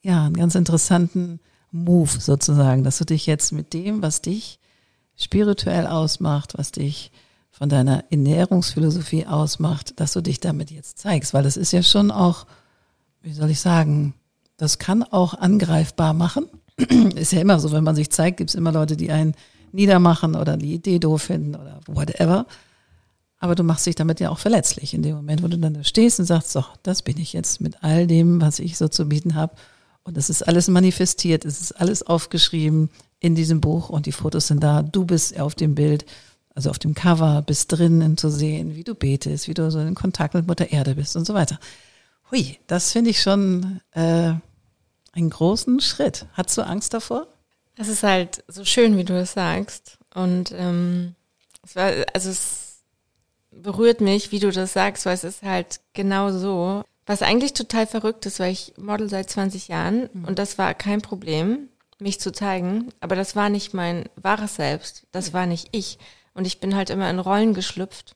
[0.02, 1.38] ja, einen ganz interessanten
[1.70, 4.58] Move sozusagen, dass du dich jetzt mit dem, was dich
[5.16, 7.12] spirituell ausmacht, was dich
[7.52, 12.10] von deiner Ernährungsphilosophie ausmacht, dass du dich damit jetzt zeigst, weil das ist ja schon
[12.10, 12.46] auch,
[13.20, 14.14] wie soll ich sagen,
[14.56, 16.46] das kann auch angreifbar machen.
[17.16, 19.34] Ist ja immer so, wenn man sich zeigt, gibt es immer Leute, die einen
[19.72, 22.46] niedermachen oder die Idee doof finden oder whatever.
[23.38, 25.82] Aber du machst dich damit ja auch verletzlich in dem Moment, wo du dann da
[25.82, 29.08] stehst und sagst, so, das bin ich jetzt mit all dem, was ich so zu
[29.08, 29.54] bieten habe.
[30.04, 34.48] Und es ist alles manifestiert, es ist alles aufgeschrieben in diesem Buch und die Fotos
[34.48, 34.82] sind da.
[34.82, 36.04] Du bist auf dem Bild,
[36.54, 39.94] also auf dem Cover, bist drinnen zu sehen, wie du betest, wie du so in
[39.94, 41.58] Kontakt mit Mutter Erde bist und so weiter.
[42.30, 44.34] Hui, das finde ich schon äh,
[45.12, 46.26] einen großen Schritt.
[46.34, 47.26] Hast du Angst davor?
[47.76, 49.98] Es ist halt so schön, wie du es sagst.
[50.14, 51.14] Und ähm,
[51.64, 52.80] es war, also es
[53.50, 56.82] berührt mich, wie du das sagst, weil es ist halt genau so.
[57.06, 60.24] Was eigentlich total verrückt ist, weil ich Model seit 20 Jahren mhm.
[60.24, 65.06] und das war kein Problem, mich zu zeigen, aber das war nicht mein wahres Selbst,
[65.12, 65.98] das war nicht ich
[66.34, 68.14] und ich bin halt immer in Rollen geschlüpft.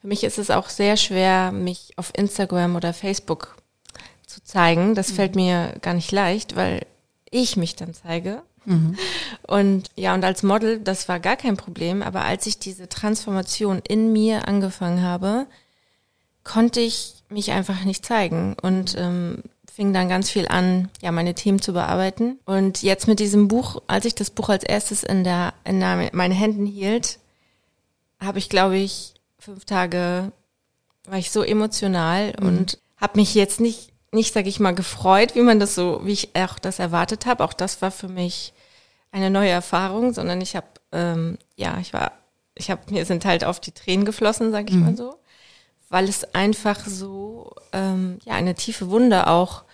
[0.00, 3.56] Für mich ist es auch sehr schwer, mich auf Instagram oder Facebook
[4.34, 4.94] zu zeigen.
[4.94, 5.14] Das mhm.
[5.14, 6.86] fällt mir gar nicht leicht, weil
[7.30, 8.96] ich mich dann zeige Mhm.
[9.46, 13.82] Und ja, und als Model, das war gar kein Problem, aber als ich diese Transformation
[13.86, 15.46] in mir angefangen habe,
[16.44, 21.34] konnte ich mich einfach nicht zeigen und ähm, fing dann ganz viel an, ja, meine
[21.34, 22.38] Themen zu bearbeiten.
[22.44, 26.10] Und jetzt mit diesem Buch, als ich das Buch als erstes in der, in der,
[26.12, 27.18] meine Händen hielt,
[28.20, 30.32] habe ich, glaube ich, fünf Tage
[31.06, 32.46] war ich so emotional mhm.
[32.46, 36.12] und habe mich jetzt nicht nicht, sage ich mal, gefreut, wie man das so, wie
[36.12, 37.44] ich auch das erwartet habe.
[37.44, 38.52] Auch das war für mich
[39.12, 42.12] eine neue Erfahrung, sondern ich habe, ähm, ja, ich war,
[42.54, 44.84] ich habe, mir sind halt auf die Tränen geflossen, sage ich mhm.
[44.84, 45.16] mal so,
[45.88, 49.64] weil es einfach so, ähm, ja, eine tiefe Wunde auch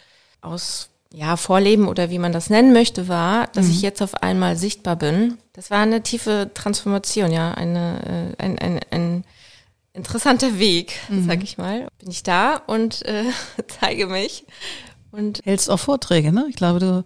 [0.42, 3.72] aus, ja, Vorleben oder wie man das nennen möchte, war, dass mhm.
[3.72, 5.38] ich jetzt auf einmal sichtbar bin.
[5.55, 9.24] Das war eine tiefe Transformation, ja, eine, äh, ein, ein, ein
[9.92, 11.26] interessanter Weg, mhm.
[11.26, 11.88] sag ich mal.
[11.98, 13.24] Bin ich da und äh,
[13.81, 14.44] zeige mich.
[15.11, 16.46] Und hältst auch Vorträge, ne?
[16.48, 17.05] Ich glaube, du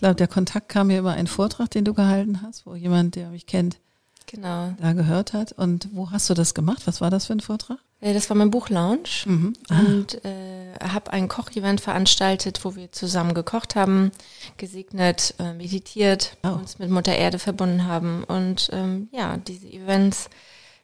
[0.00, 3.28] glaube, der Kontakt kam mir über einen Vortrag, den du gehalten hast, wo jemand, der
[3.28, 3.78] mich kennt,
[4.26, 4.74] genau.
[4.80, 5.52] da gehört hat.
[5.52, 6.86] Und wo hast du das gemacht?
[6.86, 7.78] Was war das für ein Vortrag?
[8.00, 9.52] Äh, das war mein Buchlounge mhm.
[9.68, 9.78] Ah.
[9.78, 14.10] und äh, habe ein Kochevent veranstaltet, wo wir zusammen gekocht haben,
[14.56, 16.48] gesegnet, äh, meditiert, oh.
[16.48, 18.24] uns mit Mutter Erde verbunden haben.
[18.24, 20.30] Und ähm, ja, diese Events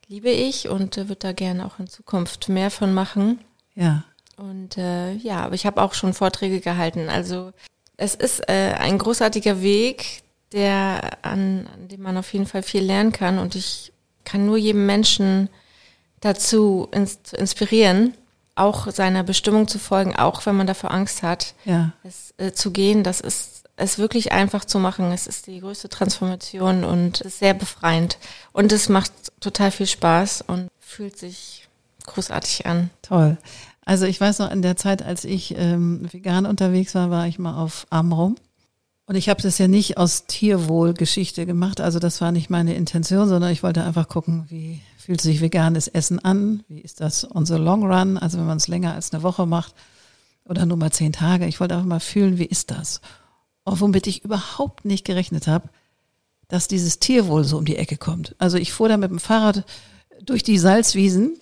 [0.09, 3.41] liebe ich und äh, würde da gerne auch in Zukunft mehr von machen.
[3.75, 4.05] Ja.
[4.37, 7.09] Und äh, ja, aber ich habe auch schon Vorträge gehalten.
[7.09, 7.53] Also
[7.97, 12.83] es ist äh, ein großartiger Weg, der an, an dem man auf jeden Fall viel
[12.83, 13.93] lernen kann und ich
[14.25, 15.49] kann nur jedem Menschen
[16.21, 18.15] dazu ins, zu inspirieren,
[18.55, 21.93] auch seiner Bestimmung zu folgen, auch wenn man dafür Angst hat, ja.
[22.03, 23.03] es, äh, zu gehen.
[23.03, 25.13] Das ist es wirklich einfach zu machen.
[25.13, 28.19] Es ist die größte Transformation und ist sehr befreiend.
[28.53, 31.69] Und es macht total viel Spaß und fühlt sich
[32.07, 32.91] großartig an.
[33.03, 33.37] Toll.
[33.85, 37.39] Also ich weiß noch, in der Zeit, als ich ähm, vegan unterwegs war, war ich
[37.39, 38.37] mal auf Amrum.
[39.09, 41.81] Und ich habe das ja nicht aus Tierwohlgeschichte gemacht.
[41.81, 45.87] Also das war nicht meine Intention, sondern ich wollte einfach gucken, wie fühlt sich veganes
[45.87, 46.65] Essen an?
[46.67, 48.19] Wie ist das the long run?
[48.19, 49.75] Also wenn man es länger als eine Woche macht
[50.45, 51.47] oder nur mal zehn Tage.
[51.47, 53.01] Ich wollte einfach mal fühlen, wie ist das?
[53.67, 55.69] Und womit ich überhaupt nicht gerechnet habe,
[56.47, 58.37] dass dieses Tierwohl so um die Ecke kommt.
[58.39, 59.65] Also ich fuhr da mit dem Fahrrad
[60.23, 61.37] durch die Salzwiesen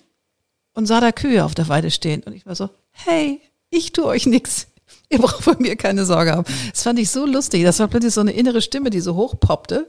[0.73, 2.23] und sah da Kühe auf der Weide stehen.
[2.23, 4.67] Und ich war so, hey, ich tue euch nichts.
[5.09, 6.51] Ihr braucht von mir keine Sorge haben.
[6.71, 7.63] Das fand ich so lustig.
[7.63, 9.87] Das war plötzlich so eine innere Stimme, die so hochpoppte.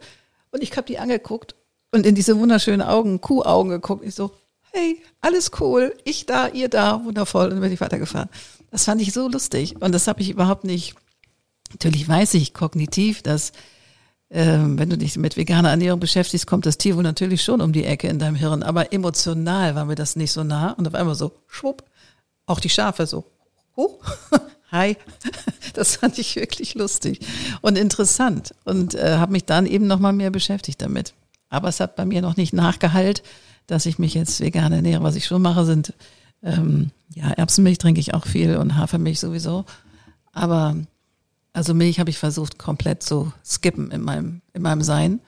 [0.51, 1.55] Und ich habe die angeguckt
[1.90, 4.05] und in diese wunderschönen Augen, Kuhaugen geguckt.
[4.05, 4.33] Ich so,
[4.72, 7.46] hey, alles cool, ich da, ihr da, wundervoll.
[7.46, 8.29] Und dann bin ich weitergefahren.
[8.70, 9.81] Das fand ich so lustig.
[9.81, 10.94] Und das habe ich überhaupt nicht.
[11.72, 13.52] Natürlich weiß ich kognitiv, dass
[14.29, 17.72] ähm, wenn du dich mit veganer Ernährung beschäftigst, kommt das Tier wohl natürlich schon um
[17.72, 18.62] die Ecke in deinem Hirn.
[18.62, 20.72] Aber emotional war mir das nicht so nah.
[20.72, 21.85] Und auf einmal so, schwupp,
[22.46, 23.24] auch die Schafe so,
[23.76, 23.98] huh,
[24.70, 24.96] hi.
[25.74, 27.20] Das fand ich wirklich lustig
[27.61, 31.12] und interessant und äh, habe mich dann eben noch mal mehr beschäftigt damit.
[31.50, 33.22] Aber es hat bei mir noch nicht nachgeheilt,
[33.66, 35.02] dass ich mich jetzt vegan ernähre.
[35.02, 35.92] Was ich schon mache, sind
[36.42, 39.66] ähm, ja Erbsenmilch trinke ich auch viel und Hafermilch sowieso.
[40.33, 40.76] Aber
[41.57, 45.21] also Milch habe ich versucht komplett zu skippen in meinem, in meinem Sein,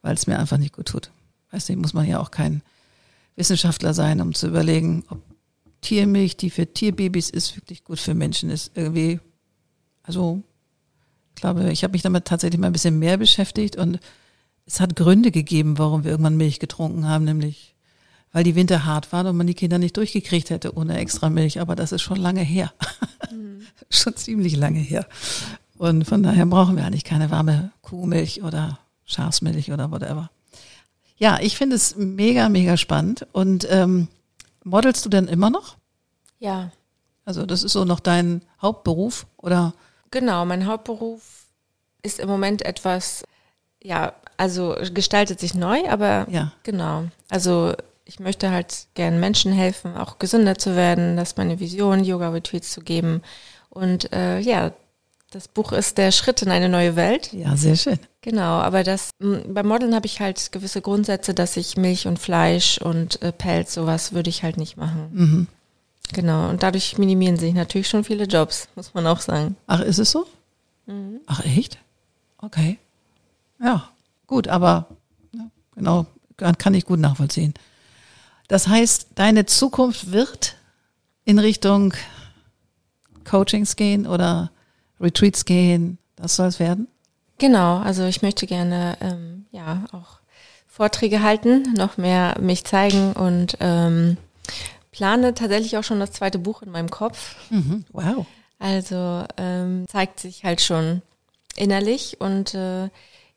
[0.00, 1.10] weil es mir einfach nicht gut tut.
[1.50, 2.62] Weißt du, muss man ja auch kein
[3.34, 5.20] Wissenschaftler sein, um zu überlegen, ob
[5.80, 8.70] Tiermilch, die für Tierbabys ist, wirklich gut für Menschen ist.
[8.76, 9.18] Irgendwie,
[10.04, 10.44] also
[11.34, 13.98] ich glaube, ich habe mich damit tatsächlich mal ein bisschen mehr beschäftigt und
[14.66, 17.74] es hat Gründe gegeben, warum wir irgendwann Milch getrunken haben, nämlich
[18.32, 21.60] weil die Winter hart waren und man die Kinder nicht durchgekriegt hätte ohne extra Milch.
[21.60, 22.72] Aber das ist schon lange her.
[23.30, 23.62] Mhm.
[23.90, 25.06] schon ziemlich lange her.
[25.82, 30.30] Und von daher brauchen wir eigentlich keine warme Kuhmilch oder Schafsmilch oder whatever.
[31.16, 33.26] Ja, ich finde es mega, mega spannend.
[33.32, 34.06] Und ähm,
[34.62, 35.74] modelst du denn immer noch?
[36.38, 36.70] Ja.
[37.24, 39.74] Also das ist so noch dein Hauptberuf oder?
[40.12, 41.46] Genau, mein Hauptberuf
[42.04, 43.24] ist im Moment etwas,
[43.82, 46.52] ja, also gestaltet sich neu, aber ja.
[46.62, 47.06] genau.
[47.28, 51.16] Also ich möchte halt gern Menschen helfen, auch gesünder zu werden.
[51.16, 53.22] Das ist meine Vision, Yoga-Retreats zu geben.
[53.68, 54.70] Und äh, ja,
[55.32, 57.32] das Buch ist der Schritt in eine neue Welt.
[57.32, 57.98] Ja, sehr schön.
[58.20, 62.78] Genau, aber das beim Modeln habe ich halt gewisse Grundsätze, dass ich Milch und Fleisch
[62.78, 65.08] und äh, Pelz sowas würde ich halt nicht machen.
[65.12, 65.46] Mhm.
[66.12, 69.56] Genau, und dadurch minimieren sich natürlich schon viele Jobs, muss man auch sagen.
[69.66, 70.26] Ach, ist es so?
[70.86, 71.20] Mhm.
[71.26, 71.78] Ach, echt?
[72.38, 72.78] Okay.
[73.60, 73.88] Ja,
[74.26, 74.88] gut, aber
[75.32, 77.54] ja, genau, kann ich gut nachvollziehen.
[78.48, 80.56] Das heißt, deine Zukunft wird
[81.24, 81.94] in Richtung
[83.24, 84.51] Coachings gehen oder
[85.02, 86.88] Retreats gehen, das soll es werden?
[87.38, 90.20] Genau, also ich möchte gerne ähm, ja auch
[90.68, 94.16] Vorträge halten, noch mehr mich zeigen und ähm,
[94.92, 97.34] plane tatsächlich auch schon das zweite Buch in meinem Kopf.
[97.50, 98.26] Mhm, wow.
[98.58, 101.02] Also ähm, zeigt sich halt schon
[101.56, 102.88] innerlich und äh,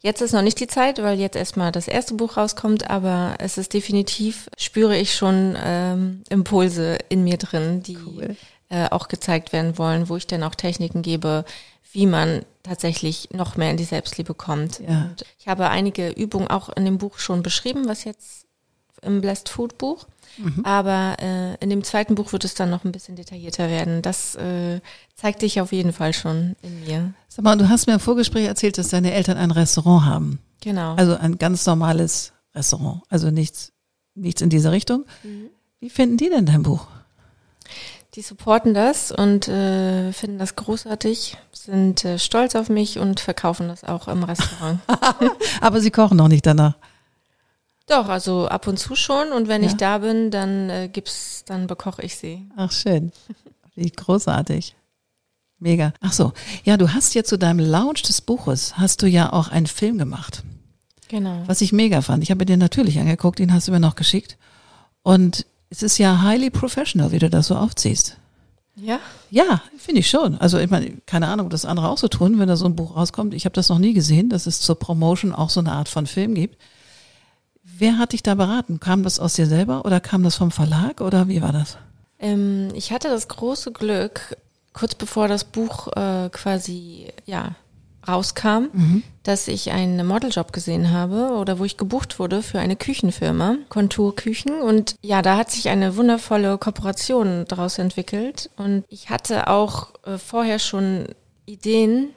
[0.02, 3.58] jetzt ist noch nicht die Zeit, weil jetzt erstmal das erste Buch rauskommt, aber es
[3.58, 8.36] ist definitiv, spüre ich schon ähm, Impulse in mir drin, die cool
[8.70, 11.46] äh, auch gezeigt werden wollen, wo ich dann auch Techniken gebe,
[11.92, 14.80] wie man tatsächlich noch mehr in die Selbstliebe kommt.
[14.80, 15.12] Ja.
[15.40, 18.46] Ich habe einige Übungen auch in dem Buch schon beschrieben, was jetzt
[19.02, 20.08] im Blessed Food Buch.
[20.38, 20.66] Mhm.
[20.66, 24.02] Aber äh, in dem zweiten Buch wird es dann noch ein bisschen detaillierter werden.
[24.02, 24.82] Das äh,
[25.16, 27.14] zeigt sich auf jeden Fall schon in mir.
[27.30, 30.40] Sag mal, du hast mir im Vorgespräch erzählt, dass deine Eltern ein Restaurant haben.
[30.62, 30.96] Genau.
[30.96, 33.04] Also ein ganz normales Restaurant.
[33.10, 33.72] Also nichts,
[34.16, 35.06] nichts in diese Richtung.
[35.24, 35.50] Mhm.
[35.80, 36.88] Wie finden die denn dein Buch?
[38.16, 43.68] Die supporten das und äh, finden das großartig, sind äh, stolz auf mich und verkaufen
[43.68, 44.80] das auch im Restaurant.
[45.62, 46.76] Aber sie kochen noch nicht danach.
[47.88, 49.34] Doch, also ab und zu schon.
[49.34, 49.68] Und wenn ja.
[49.68, 52.48] ich da bin, dann äh, gibt's, dann bekoche ich sie.
[52.56, 53.12] Ach schön.
[53.76, 54.76] Wie großartig.
[55.60, 55.94] Mega.
[56.00, 56.32] Ach so.
[56.64, 59.98] Ja, du hast ja zu deinem Launch des Buches hast du ja auch einen Film
[59.98, 60.44] gemacht.
[61.10, 61.44] Genau.
[61.48, 62.24] Was ich mega fand.
[62.24, 64.38] Ich habe dir natürlich angeguckt, den hast du mir noch geschickt.
[65.04, 68.16] Und es ist ja highly professional, wie du das so aufziehst.
[68.76, 69.00] Ja?
[69.30, 70.38] Ja, finde ich schon.
[70.38, 72.76] Also ich meine, keine Ahnung, ob das andere auch so tun, wenn da so ein
[72.76, 73.34] Buch rauskommt.
[73.34, 76.08] Ich habe das noch nie gesehen, dass es zur Promotion auch so eine Art von
[76.08, 76.58] Film gibt.
[77.64, 78.80] Wer hat dich da beraten?
[78.80, 81.78] Kam das aus dir selber oder kam das vom Verlag oder wie war das?
[82.20, 84.38] Ähm, ich hatte das große Glück,
[84.72, 87.56] kurz bevor das Buch äh, quasi ja
[88.08, 89.04] rauskam, mhm.
[89.24, 94.62] dass ich einen Modeljob gesehen habe oder wo ich gebucht wurde für eine Küchenfirma, Konturküchen.
[94.62, 98.50] Und ja, da hat sich eine wundervolle Kooperation daraus entwickelt.
[98.58, 101.08] Und ich hatte auch äh, vorher schon
[101.46, 102.10] Ideen,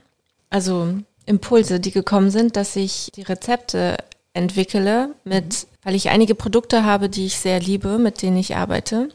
[0.51, 0.95] also
[1.27, 3.97] Impulse, die gekommen sind, dass ich die Rezepte
[4.33, 9.09] entwickle mit, weil ich einige Produkte habe, die ich sehr liebe, mit denen ich arbeite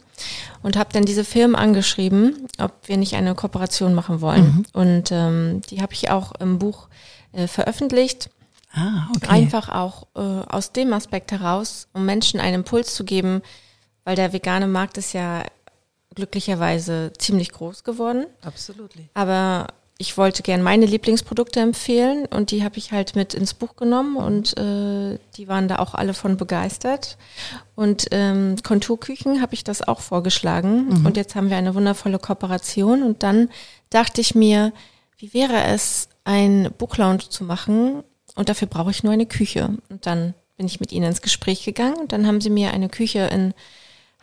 [0.61, 4.43] und habe dann diese Firmen angeschrieben, ob wir nicht eine Kooperation machen wollen.
[4.43, 4.65] Mhm.
[4.73, 6.87] Und ähm, die habe ich auch im Buch
[7.31, 8.29] äh, veröffentlicht.
[8.73, 9.29] Ah, okay.
[9.29, 13.41] Einfach auch äh, aus dem Aspekt heraus, um Menschen einen Impuls zu geben,
[14.03, 15.43] weil der vegane Markt ist ja
[16.15, 18.25] glücklicherweise ziemlich groß geworden.
[18.41, 18.91] Absolut.
[19.13, 19.67] Aber
[20.03, 24.17] ich wollte gern meine Lieblingsprodukte empfehlen und die habe ich halt mit ins Buch genommen
[24.17, 27.17] und äh, die waren da auch alle von begeistert.
[27.75, 31.05] Und ähm, Konturküchen habe ich das auch vorgeschlagen mhm.
[31.05, 33.49] und jetzt haben wir eine wundervolle Kooperation und dann
[33.91, 34.73] dachte ich mir,
[35.17, 38.03] wie wäre es, ein Buchlounge zu machen
[38.35, 39.77] und dafür brauche ich nur eine Küche.
[39.87, 42.89] Und dann bin ich mit ihnen ins Gespräch gegangen und dann haben sie mir eine
[42.89, 43.53] Küche in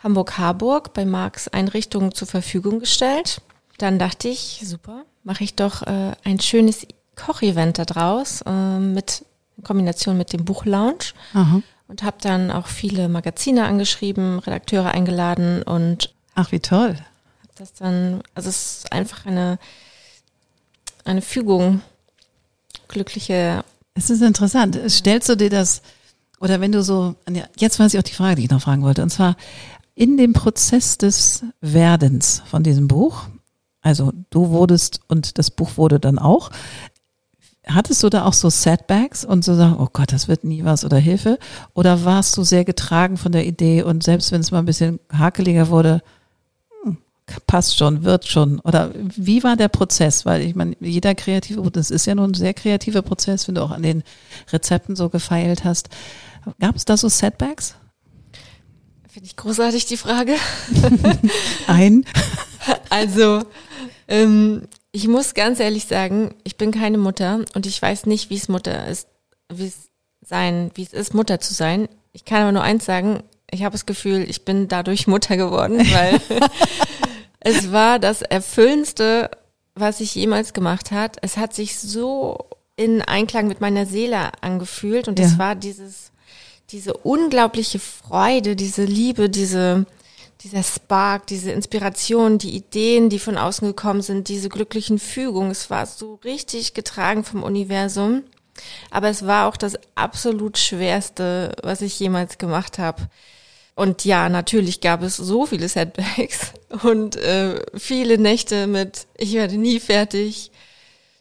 [0.03, 3.41] Hamburg-Harburg bei Marx Einrichtungen zur Verfügung gestellt.
[3.79, 9.25] Dann dachte ich, super, mache ich doch äh, ein schönes Kochevent da draus äh, mit
[9.57, 11.61] in Kombination mit dem Buchlounge Aha.
[11.87, 16.97] und habe dann auch viele Magazine angeschrieben, Redakteure eingeladen und ach wie toll.
[17.55, 19.59] Das dann, also es ist einfach eine
[21.03, 21.81] eine Fügung
[22.87, 23.63] glückliche.
[23.93, 24.79] Es ist interessant.
[24.87, 25.81] Stellst du dir das
[26.39, 27.15] oder wenn du so
[27.57, 29.35] jetzt weiß ich auch die Frage, die ich noch fragen wollte und zwar
[29.93, 33.27] in dem Prozess des Werdens von diesem Buch
[33.81, 36.51] also du wurdest und das Buch wurde dann auch.
[37.67, 40.83] Hattest du da auch so Setbacks und so sagen, oh Gott, das wird nie was
[40.83, 41.37] oder Hilfe?
[41.73, 44.99] Oder warst du sehr getragen von der Idee und selbst wenn es mal ein bisschen
[45.11, 46.01] hakeliger wurde,
[46.83, 46.97] hm,
[47.45, 48.59] passt schon, wird schon?
[48.61, 50.25] Oder wie war der Prozess?
[50.25, 53.63] Weil ich meine, jeder kreative, das ist ja nun ein sehr kreativer Prozess, wenn du
[53.63, 54.03] auch an den
[54.51, 55.89] Rezepten so gefeilt hast.
[56.59, 57.75] Gab es da so Setbacks?
[59.07, 60.35] Finde ich großartig die Frage.
[61.67, 62.05] Ein.
[62.89, 63.43] Also,
[64.07, 68.37] ähm, ich muss ganz ehrlich sagen, ich bin keine Mutter und ich weiß nicht, wie
[68.37, 69.07] es Mutter ist,
[69.51, 69.89] wie es
[70.21, 71.87] sein, wie es ist, Mutter zu sein.
[72.13, 75.79] Ich kann aber nur eins sagen, ich habe das Gefühl, ich bin dadurch Mutter geworden,
[75.93, 76.19] weil
[77.39, 79.31] es war das Erfüllendste,
[79.75, 81.17] was ich jemals gemacht hat.
[81.21, 86.11] Es hat sich so in Einklang mit meiner Seele angefühlt und es war dieses,
[86.69, 89.85] diese unglaubliche Freude, diese Liebe, diese,
[90.43, 95.51] dieser Spark, diese Inspiration, die Ideen, die von außen gekommen sind, diese glücklichen Fügungen.
[95.51, 98.23] Es war so richtig getragen vom Universum.
[98.89, 103.07] Aber es war auch das absolut Schwerste, was ich jemals gemacht habe.
[103.75, 109.57] Und ja, natürlich gab es so viele Setbacks und äh, viele Nächte mit, ich werde
[109.57, 110.51] nie fertig.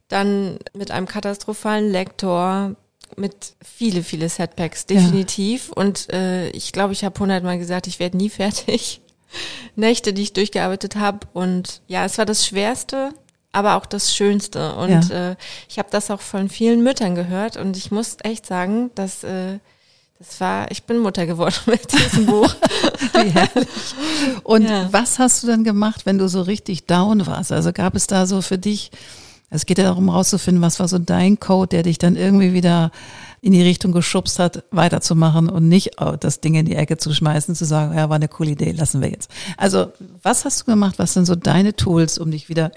[0.08, 2.74] Dann mit einem katastrophalen Lektor,
[3.16, 5.68] mit viele, viele Setbacks, definitiv.
[5.68, 5.82] Ja.
[5.82, 9.00] Und äh, ich glaube, ich habe hundertmal gesagt, ich werde nie fertig.
[9.76, 11.20] Nächte, die ich durchgearbeitet habe.
[11.32, 13.12] Und ja, es war das Schwerste,
[13.52, 14.74] aber auch das Schönste.
[14.74, 15.30] Und ja.
[15.30, 15.36] äh,
[15.68, 17.56] ich habe das auch von vielen Müttern gehört.
[17.56, 19.58] Und ich muss echt sagen, dass äh,
[20.20, 22.54] das war, ich bin Mutter geworden mit diesem Buch.
[23.14, 23.68] Wie herrlich.
[24.42, 24.92] Und ja.
[24.92, 27.52] was hast du dann gemacht, wenn du so richtig down warst?
[27.52, 28.90] Also gab es da so für dich,
[29.50, 32.92] es geht ja darum rauszufinden, was war so dein Code, der dich dann irgendwie wieder
[33.40, 37.54] in die Richtung geschubst hat, weiterzumachen und nicht das Ding in die Ecke zu schmeißen,
[37.54, 39.30] zu sagen, ja, war eine coole Idee, lassen wir jetzt.
[39.56, 40.98] Also, was hast du gemacht?
[40.98, 42.70] Was sind so deine Tools, um dich wieder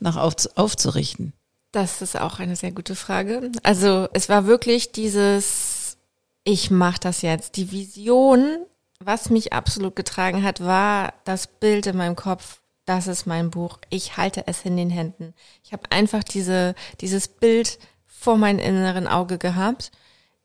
[0.00, 1.32] nach auf, aufzurichten?
[1.72, 3.52] Das ist auch eine sehr gute Frage.
[3.62, 5.96] Also, es war wirklich dieses,
[6.44, 7.56] ich mache das jetzt.
[7.56, 8.58] Die Vision,
[9.00, 12.60] was mich absolut getragen hat, war das Bild in meinem Kopf.
[12.88, 13.80] Das ist mein Buch.
[13.90, 15.34] Ich halte es in den Händen.
[15.62, 19.92] Ich habe einfach diese, dieses Bild vor meinem inneren Auge gehabt.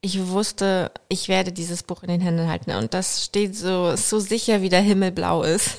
[0.01, 4.19] Ich wusste, ich werde dieses Buch in den Händen halten und das steht so so
[4.19, 5.77] sicher, wie der Himmel blau ist.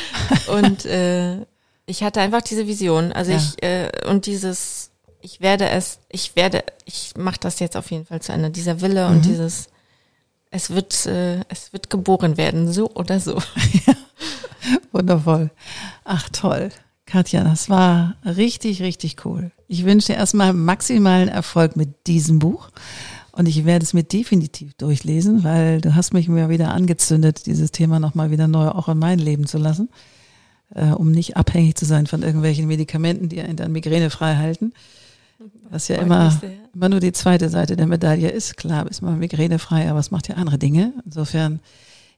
[0.46, 1.42] und äh,
[1.84, 3.36] ich hatte einfach diese Vision, also ja.
[3.36, 8.06] ich äh, und dieses, ich werde es, ich werde, ich mache das jetzt auf jeden
[8.06, 8.48] Fall zu Ende.
[8.48, 9.16] Dieser Wille mhm.
[9.16, 9.68] und dieses,
[10.50, 13.34] es wird, äh, es wird geboren werden, so oder so.
[13.86, 13.92] Ja.
[14.92, 15.50] Wundervoll.
[16.04, 16.70] Ach toll.
[17.06, 19.52] Katja, das war richtig, richtig cool.
[19.68, 22.70] Ich wünsche dir erstmal maximalen Erfolg mit diesem Buch.
[23.32, 27.70] Und ich werde es mir definitiv durchlesen, weil du hast mich mir wieder angezündet, dieses
[27.70, 29.90] Thema nochmal wieder neu auch in mein Leben zu lassen,
[30.74, 34.72] äh, um nicht abhängig zu sein von irgendwelchen Medikamenten, die einen dann Migräne frei halten.
[35.68, 36.40] Was ja immer,
[36.74, 38.56] immer nur die zweite Seite der Medaille ist.
[38.56, 40.94] Klar, ist man migränefrei, aber es macht ja andere Dinge.
[41.04, 41.60] Insofern,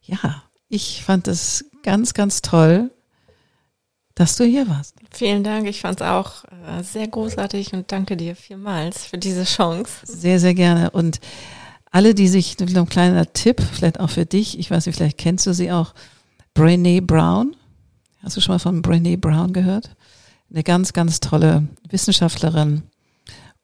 [0.02, 2.90] ja, ich fand es ganz, ganz toll,
[4.14, 4.94] dass du hier warst.
[5.10, 5.66] Vielen Dank.
[5.66, 9.90] Ich fand es auch äh, sehr großartig und danke dir vielmals für diese Chance.
[10.02, 10.90] Sehr, sehr gerne.
[10.90, 11.18] Und
[11.90, 15.46] alle, die sich, ein kleiner Tipp, vielleicht auch für dich, ich weiß nicht, vielleicht kennst
[15.46, 15.94] du sie auch,
[16.54, 17.56] Brené Brown.
[18.22, 19.96] Hast du schon mal von Brené Brown gehört?
[20.50, 22.82] Eine ganz, ganz tolle Wissenschaftlerin,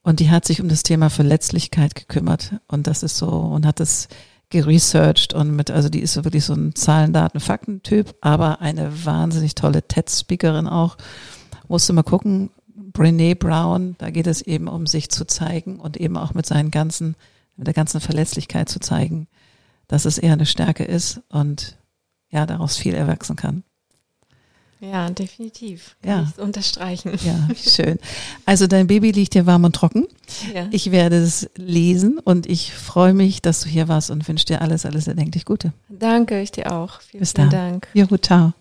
[0.01, 2.55] Und die hat sich um das Thema Verletzlichkeit gekümmert.
[2.67, 4.07] Und das ist so, und hat das
[4.55, 9.53] geresearched und mit, also die ist wirklich so ein Zahlen, Daten, Fakten-Typ, aber eine wahnsinnig
[9.53, 10.95] tolle TED-Speakerin auch.
[11.67, 16.15] Musste mal gucken, Brene Brown, da geht es eben um sich zu zeigen und eben
[16.15, 17.15] auch mit seinen ganzen,
[17.57, 19.27] mit der ganzen Verletzlichkeit zu zeigen,
[19.89, 21.77] dass es eher eine Stärke ist und
[22.29, 23.63] ja, daraus viel erwachsen kann.
[24.79, 25.95] Ja, definitiv.
[26.01, 26.31] Kann ja.
[26.35, 27.13] Ich unterstreichen.
[27.25, 27.97] Ja, schön.
[28.45, 30.05] Also dein Baby liegt hier warm und trocken.
[30.53, 30.67] Ja.
[30.71, 34.61] Ich werde es lesen und ich freue mich, dass du hier warst und wünsche dir
[34.61, 35.73] alles, alles erdenklich Gute.
[35.89, 37.01] Danke, ich dir auch.
[37.01, 37.71] Vielen, Bis vielen dann.
[37.71, 37.87] Dank.
[37.93, 38.53] Ja, gut, ciao.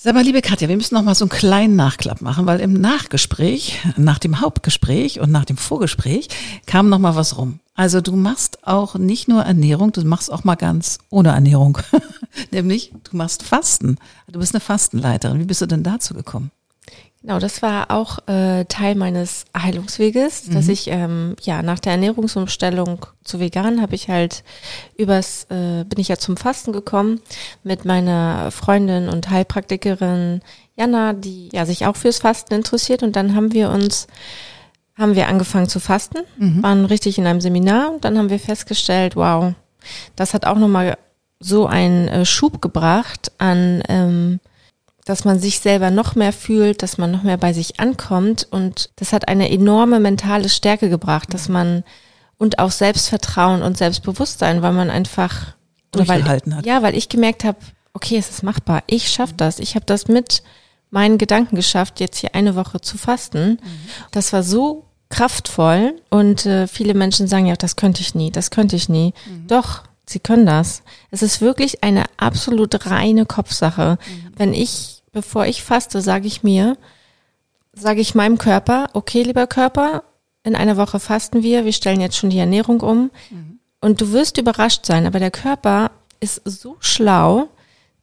[0.00, 2.72] Sag mal, liebe Katja, wir müssen noch mal so einen kleinen Nachklapp machen, weil im
[2.72, 6.28] Nachgespräch, nach dem Hauptgespräch und nach dem Vorgespräch
[6.66, 7.58] kam noch mal was rum.
[7.74, 11.78] Also du machst auch nicht nur Ernährung, du machst auch mal ganz ohne Ernährung.
[12.50, 13.98] Nämlich, du machst Fasten.
[14.28, 15.40] Du bist eine Fastenleiterin.
[15.40, 16.50] Wie bist du denn dazu gekommen?
[17.22, 20.54] Genau, das war auch äh, Teil meines Heilungsweges, mhm.
[20.54, 24.44] dass ich ähm, ja nach der Ernährungsumstellung zu vegan habe ich halt
[24.96, 27.20] übers äh, bin ich ja zum Fasten gekommen
[27.64, 30.42] mit meiner Freundin und Heilpraktikerin
[30.76, 34.06] Jana, die ja sich auch fürs Fasten interessiert und dann haben wir uns
[34.98, 36.62] haben wir angefangen zu fasten, mhm.
[36.62, 39.54] waren richtig in einem Seminar und dann haben wir festgestellt, wow,
[40.16, 40.98] das hat auch nochmal
[41.40, 44.40] so einen äh, Schub gebracht an ähm,
[45.08, 48.46] dass man sich selber noch mehr fühlt, dass man noch mehr bei sich ankommt.
[48.50, 51.82] Und das hat eine enorme mentale Stärke gebracht, dass man
[52.36, 55.54] und auch Selbstvertrauen und Selbstbewusstsein, weil man einfach
[55.92, 56.66] durchgehalten weil, hat.
[56.66, 57.58] Ja, weil ich gemerkt habe,
[57.94, 58.82] okay, es ist machbar.
[58.86, 59.58] Ich schaffe das.
[59.60, 60.42] Ich habe das mit
[60.90, 63.52] meinen Gedanken geschafft, jetzt hier eine Woche zu fasten.
[63.52, 63.58] Mhm.
[64.10, 68.50] Das war so kraftvoll und äh, viele Menschen sagen ja, das könnte ich nie, das
[68.50, 69.14] könnte ich nie.
[69.26, 69.46] Mhm.
[69.46, 70.82] Doch, sie können das.
[71.10, 73.98] Es ist wirklich eine absolut reine Kopfsache.
[74.06, 74.32] Mhm.
[74.36, 76.76] Wenn ich bevor ich faste, sage ich mir,
[77.72, 80.04] sage ich meinem Körper, okay, lieber Körper,
[80.44, 83.10] in einer Woche fasten wir, wir stellen jetzt schon die Ernährung um.
[83.30, 83.58] Mhm.
[83.80, 85.90] Und du wirst überrascht sein, aber der Körper
[86.20, 87.48] ist so schlau,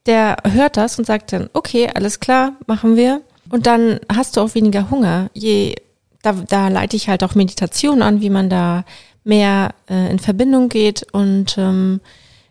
[0.06, 3.22] der hört das und sagt dann, okay, alles klar, machen wir.
[3.50, 5.30] Und dann hast du auch weniger Hunger.
[5.34, 5.74] Je,
[6.26, 8.84] da, da leite ich halt auch Meditation an, wie man da
[9.24, 12.00] mehr äh, in Verbindung geht und ähm,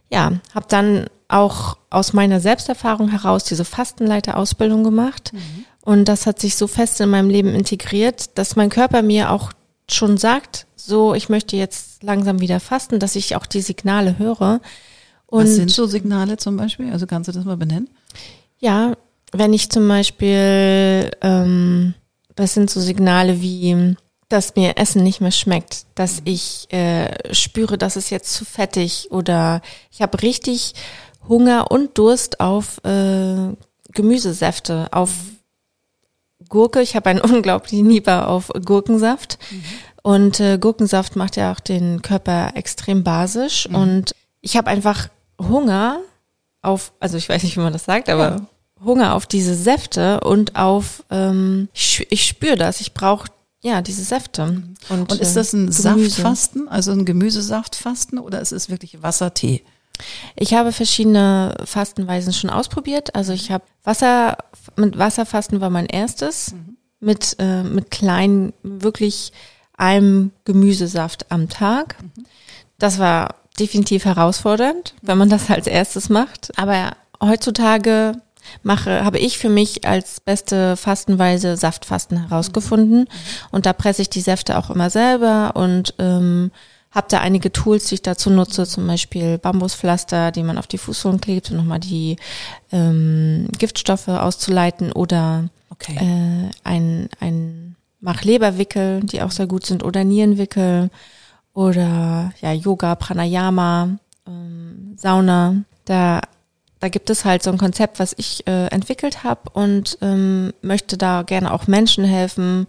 [0.10, 5.32] ja, habe dann auch aus meiner Selbsterfahrung heraus diese Fastenleiterausbildung gemacht.
[5.34, 5.66] Mhm.
[5.82, 9.52] Und das hat sich so fest in meinem Leben integriert, dass mein Körper mir auch
[9.90, 14.62] schon sagt, so, ich möchte jetzt langsam wieder fasten, dass ich auch die Signale höre.
[15.26, 16.92] Und Was sind so Signale zum Beispiel?
[16.92, 17.90] Also kannst du das mal benennen?
[18.60, 18.94] Ja,
[19.32, 21.94] wenn ich zum Beispiel, ähm,
[22.36, 23.96] das sind so Signale wie,
[24.30, 26.28] dass mir Essen nicht mehr schmeckt, dass mhm.
[26.28, 29.62] ich äh, spüre, dass es jetzt zu fettig oder
[29.92, 30.74] ich habe richtig
[31.28, 33.56] Hunger und Durst auf äh,
[33.94, 35.12] Gemüsesäfte, auf
[36.50, 36.82] Gurke.
[36.82, 39.40] Ich habe einen unglaublichen Lieber auf Gurkensaft.
[39.52, 39.64] Mhm.
[40.04, 43.68] Und äh, Gurkensaft macht ja auch den Körper extrem basisch.
[43.70, 43.76] Mhm.
[43.76, 44.12] Und
[44.42, 45.10] ich habe einfach
[45.42, 46.00] Hunger
[46.62, 48.46] auf, also ich weiß nicht, wie man das sagt, aber ja.
[48.86, 53.28] Hunger auf diese Säfte und auf, ähm, ich, ich spüre das, ich brauche
[53.66, 54.62] ja, diese Säfte.
[54.90, 55.82] Und, und ist das ein Gemüse.
[55.82, 59.64] Saftfasten, also ein Gemüsesaftfasten oder ist es wirklich Wassertee?
[60.36, 63.16] Ich habe verschiedene Fastenweisen schon ausprobiert.
[63.16, 64.38] Also ich habe Wasser,
[64.76, 66.78] mit Wasserfasten war mein erstes, mhm.
[67.00, 69.32] mit, äh, mit kleinen, wirklich
[69.78, 71.96] einem Gemüsesaft am Tag.
[72.02, 72.26] Mhm.
[72.78, 76.52] Das war definitiv herausfordernd, wenn man das als erstes macht.
[76.58, 78.22] Aber heutzutage
[78.64, 83.00] mache, habe ich für mich als beste Fastenweise Saftfasten herausgefunden.
[83.02, 83.08] Mhm.
[83.52, 86.52] Und da presse ich die Säfte auch immer selber und ähm,
[86.96, 90.78] habe da einige Tools, die ich dazu nutze, zum Beispiel Bambuspflaster, die man auf die
[90.78, 92.16] Fußsohlen klebt, um nochmal die
[92.72, 95.98] ähm, Giftstoffe auszuleiten oder okay.
[95.98, 100.90] äh, ein, ein Mach-Leberwickel, die auch sehr gut sind, oder Nierenwickel
[101.54, 105.64] oder ja Yoga, Pranayama, ähm, Sauna.
[105.84, 106.22] Da
[106.80, 110.98] da gibt es halt so ein Konzept, was ich äh, entwickelt habe und ähm, möchte
[110.98, 112.68] da gerne auch Menschen helfen,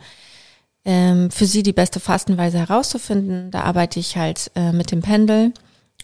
[0.85, 3.51] ähm, für sie die beste Fastenweise herauszufinden.
[3.51, 5.53] Da arbeite ich halt äh, mit dem Pendel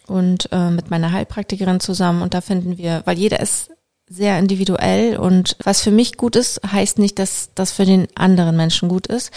[0.07, 3.69] und äh, mit meiner Heilpraktikerin zusammen und da finden wir, weil jeder ist
[4.09, 8.55] sehr individuell und was für mich gut ist, heißt nicht, dass das für den anderen
[8.55, 9.31] Menschen gut ist.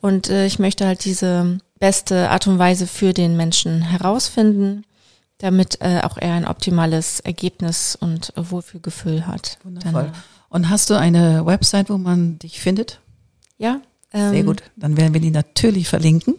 [0.00, 4.84] Und äh, ich möchte halt diese beste Art und Weise für den Menschen herausfinden,
[5.42, 9.58] damit äh, auch er ein optimales Ergebnis und Wohlfühlgefühl hat.
[9.64, 10.04] Wundervoll.
[10.04, 10.12] Dann,
[10.48, 13.00] und hast du eine Website, wo man dich findet?
[13.58, 13.80] Ja,
[14.12, 14.62] sehr ähm, gut.
[14.76, 16.34] Dann werden wir die natürlich verlinken,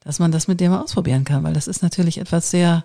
[0.00, 2.84] dass man das mit dir mal ausprobieren kann, weil das ist natürlich etwas sehr,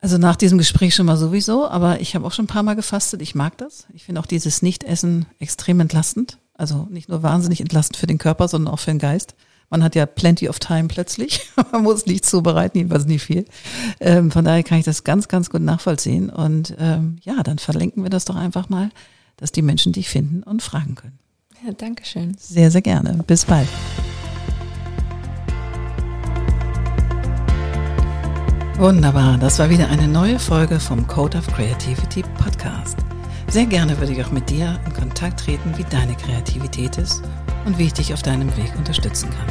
[0.00, 2.76] also nach diesem Gespräch schon mal sowieso, aber ich habe auch schon ein paar Mal
[2.76, 3.22] gefastet.
[3.22, 3.86] Ich mag das.
[3.94, 6.38] Ich finde auch dieses Nichtessen extrem entlastend.
[6.52, 9.34] Also nicht nur wahnsinnig entlastend für den Körper, sondern auch für den Geist.
[9.68, 11.48] Man hat ja plenty of time plötzlich.
[11.72, 13.46] Man muss nichts zubereiten, jedenfalls nicht viel.
[14.00, 16.30] Ähm, von daher kann ich das ganz, ganz gut nachvollziehen.
[16.30, 18.90] Und ähm, ja, dann verlinken wir das doch einfach mal,
[19.36, 21.18] dass die Menschen dich finden und fragen können.
[21.64, 22.36] Ja, danke schön.
[22.38, 23.22] Sehr, sehr gerne.
[23.26, 23.68] Bis bald.
[28.78, 32.98] Wunderbar, das war wieder eine neue Folge vom Code of Creativity Podcast.
[33.48, 37.22] Sehr gerne würde ich auch mit dir in Kontakt treten, wie deine Kreativität ist
[37.66, 39.48] und wie ich dich auf deinem Weg unterstützen kann.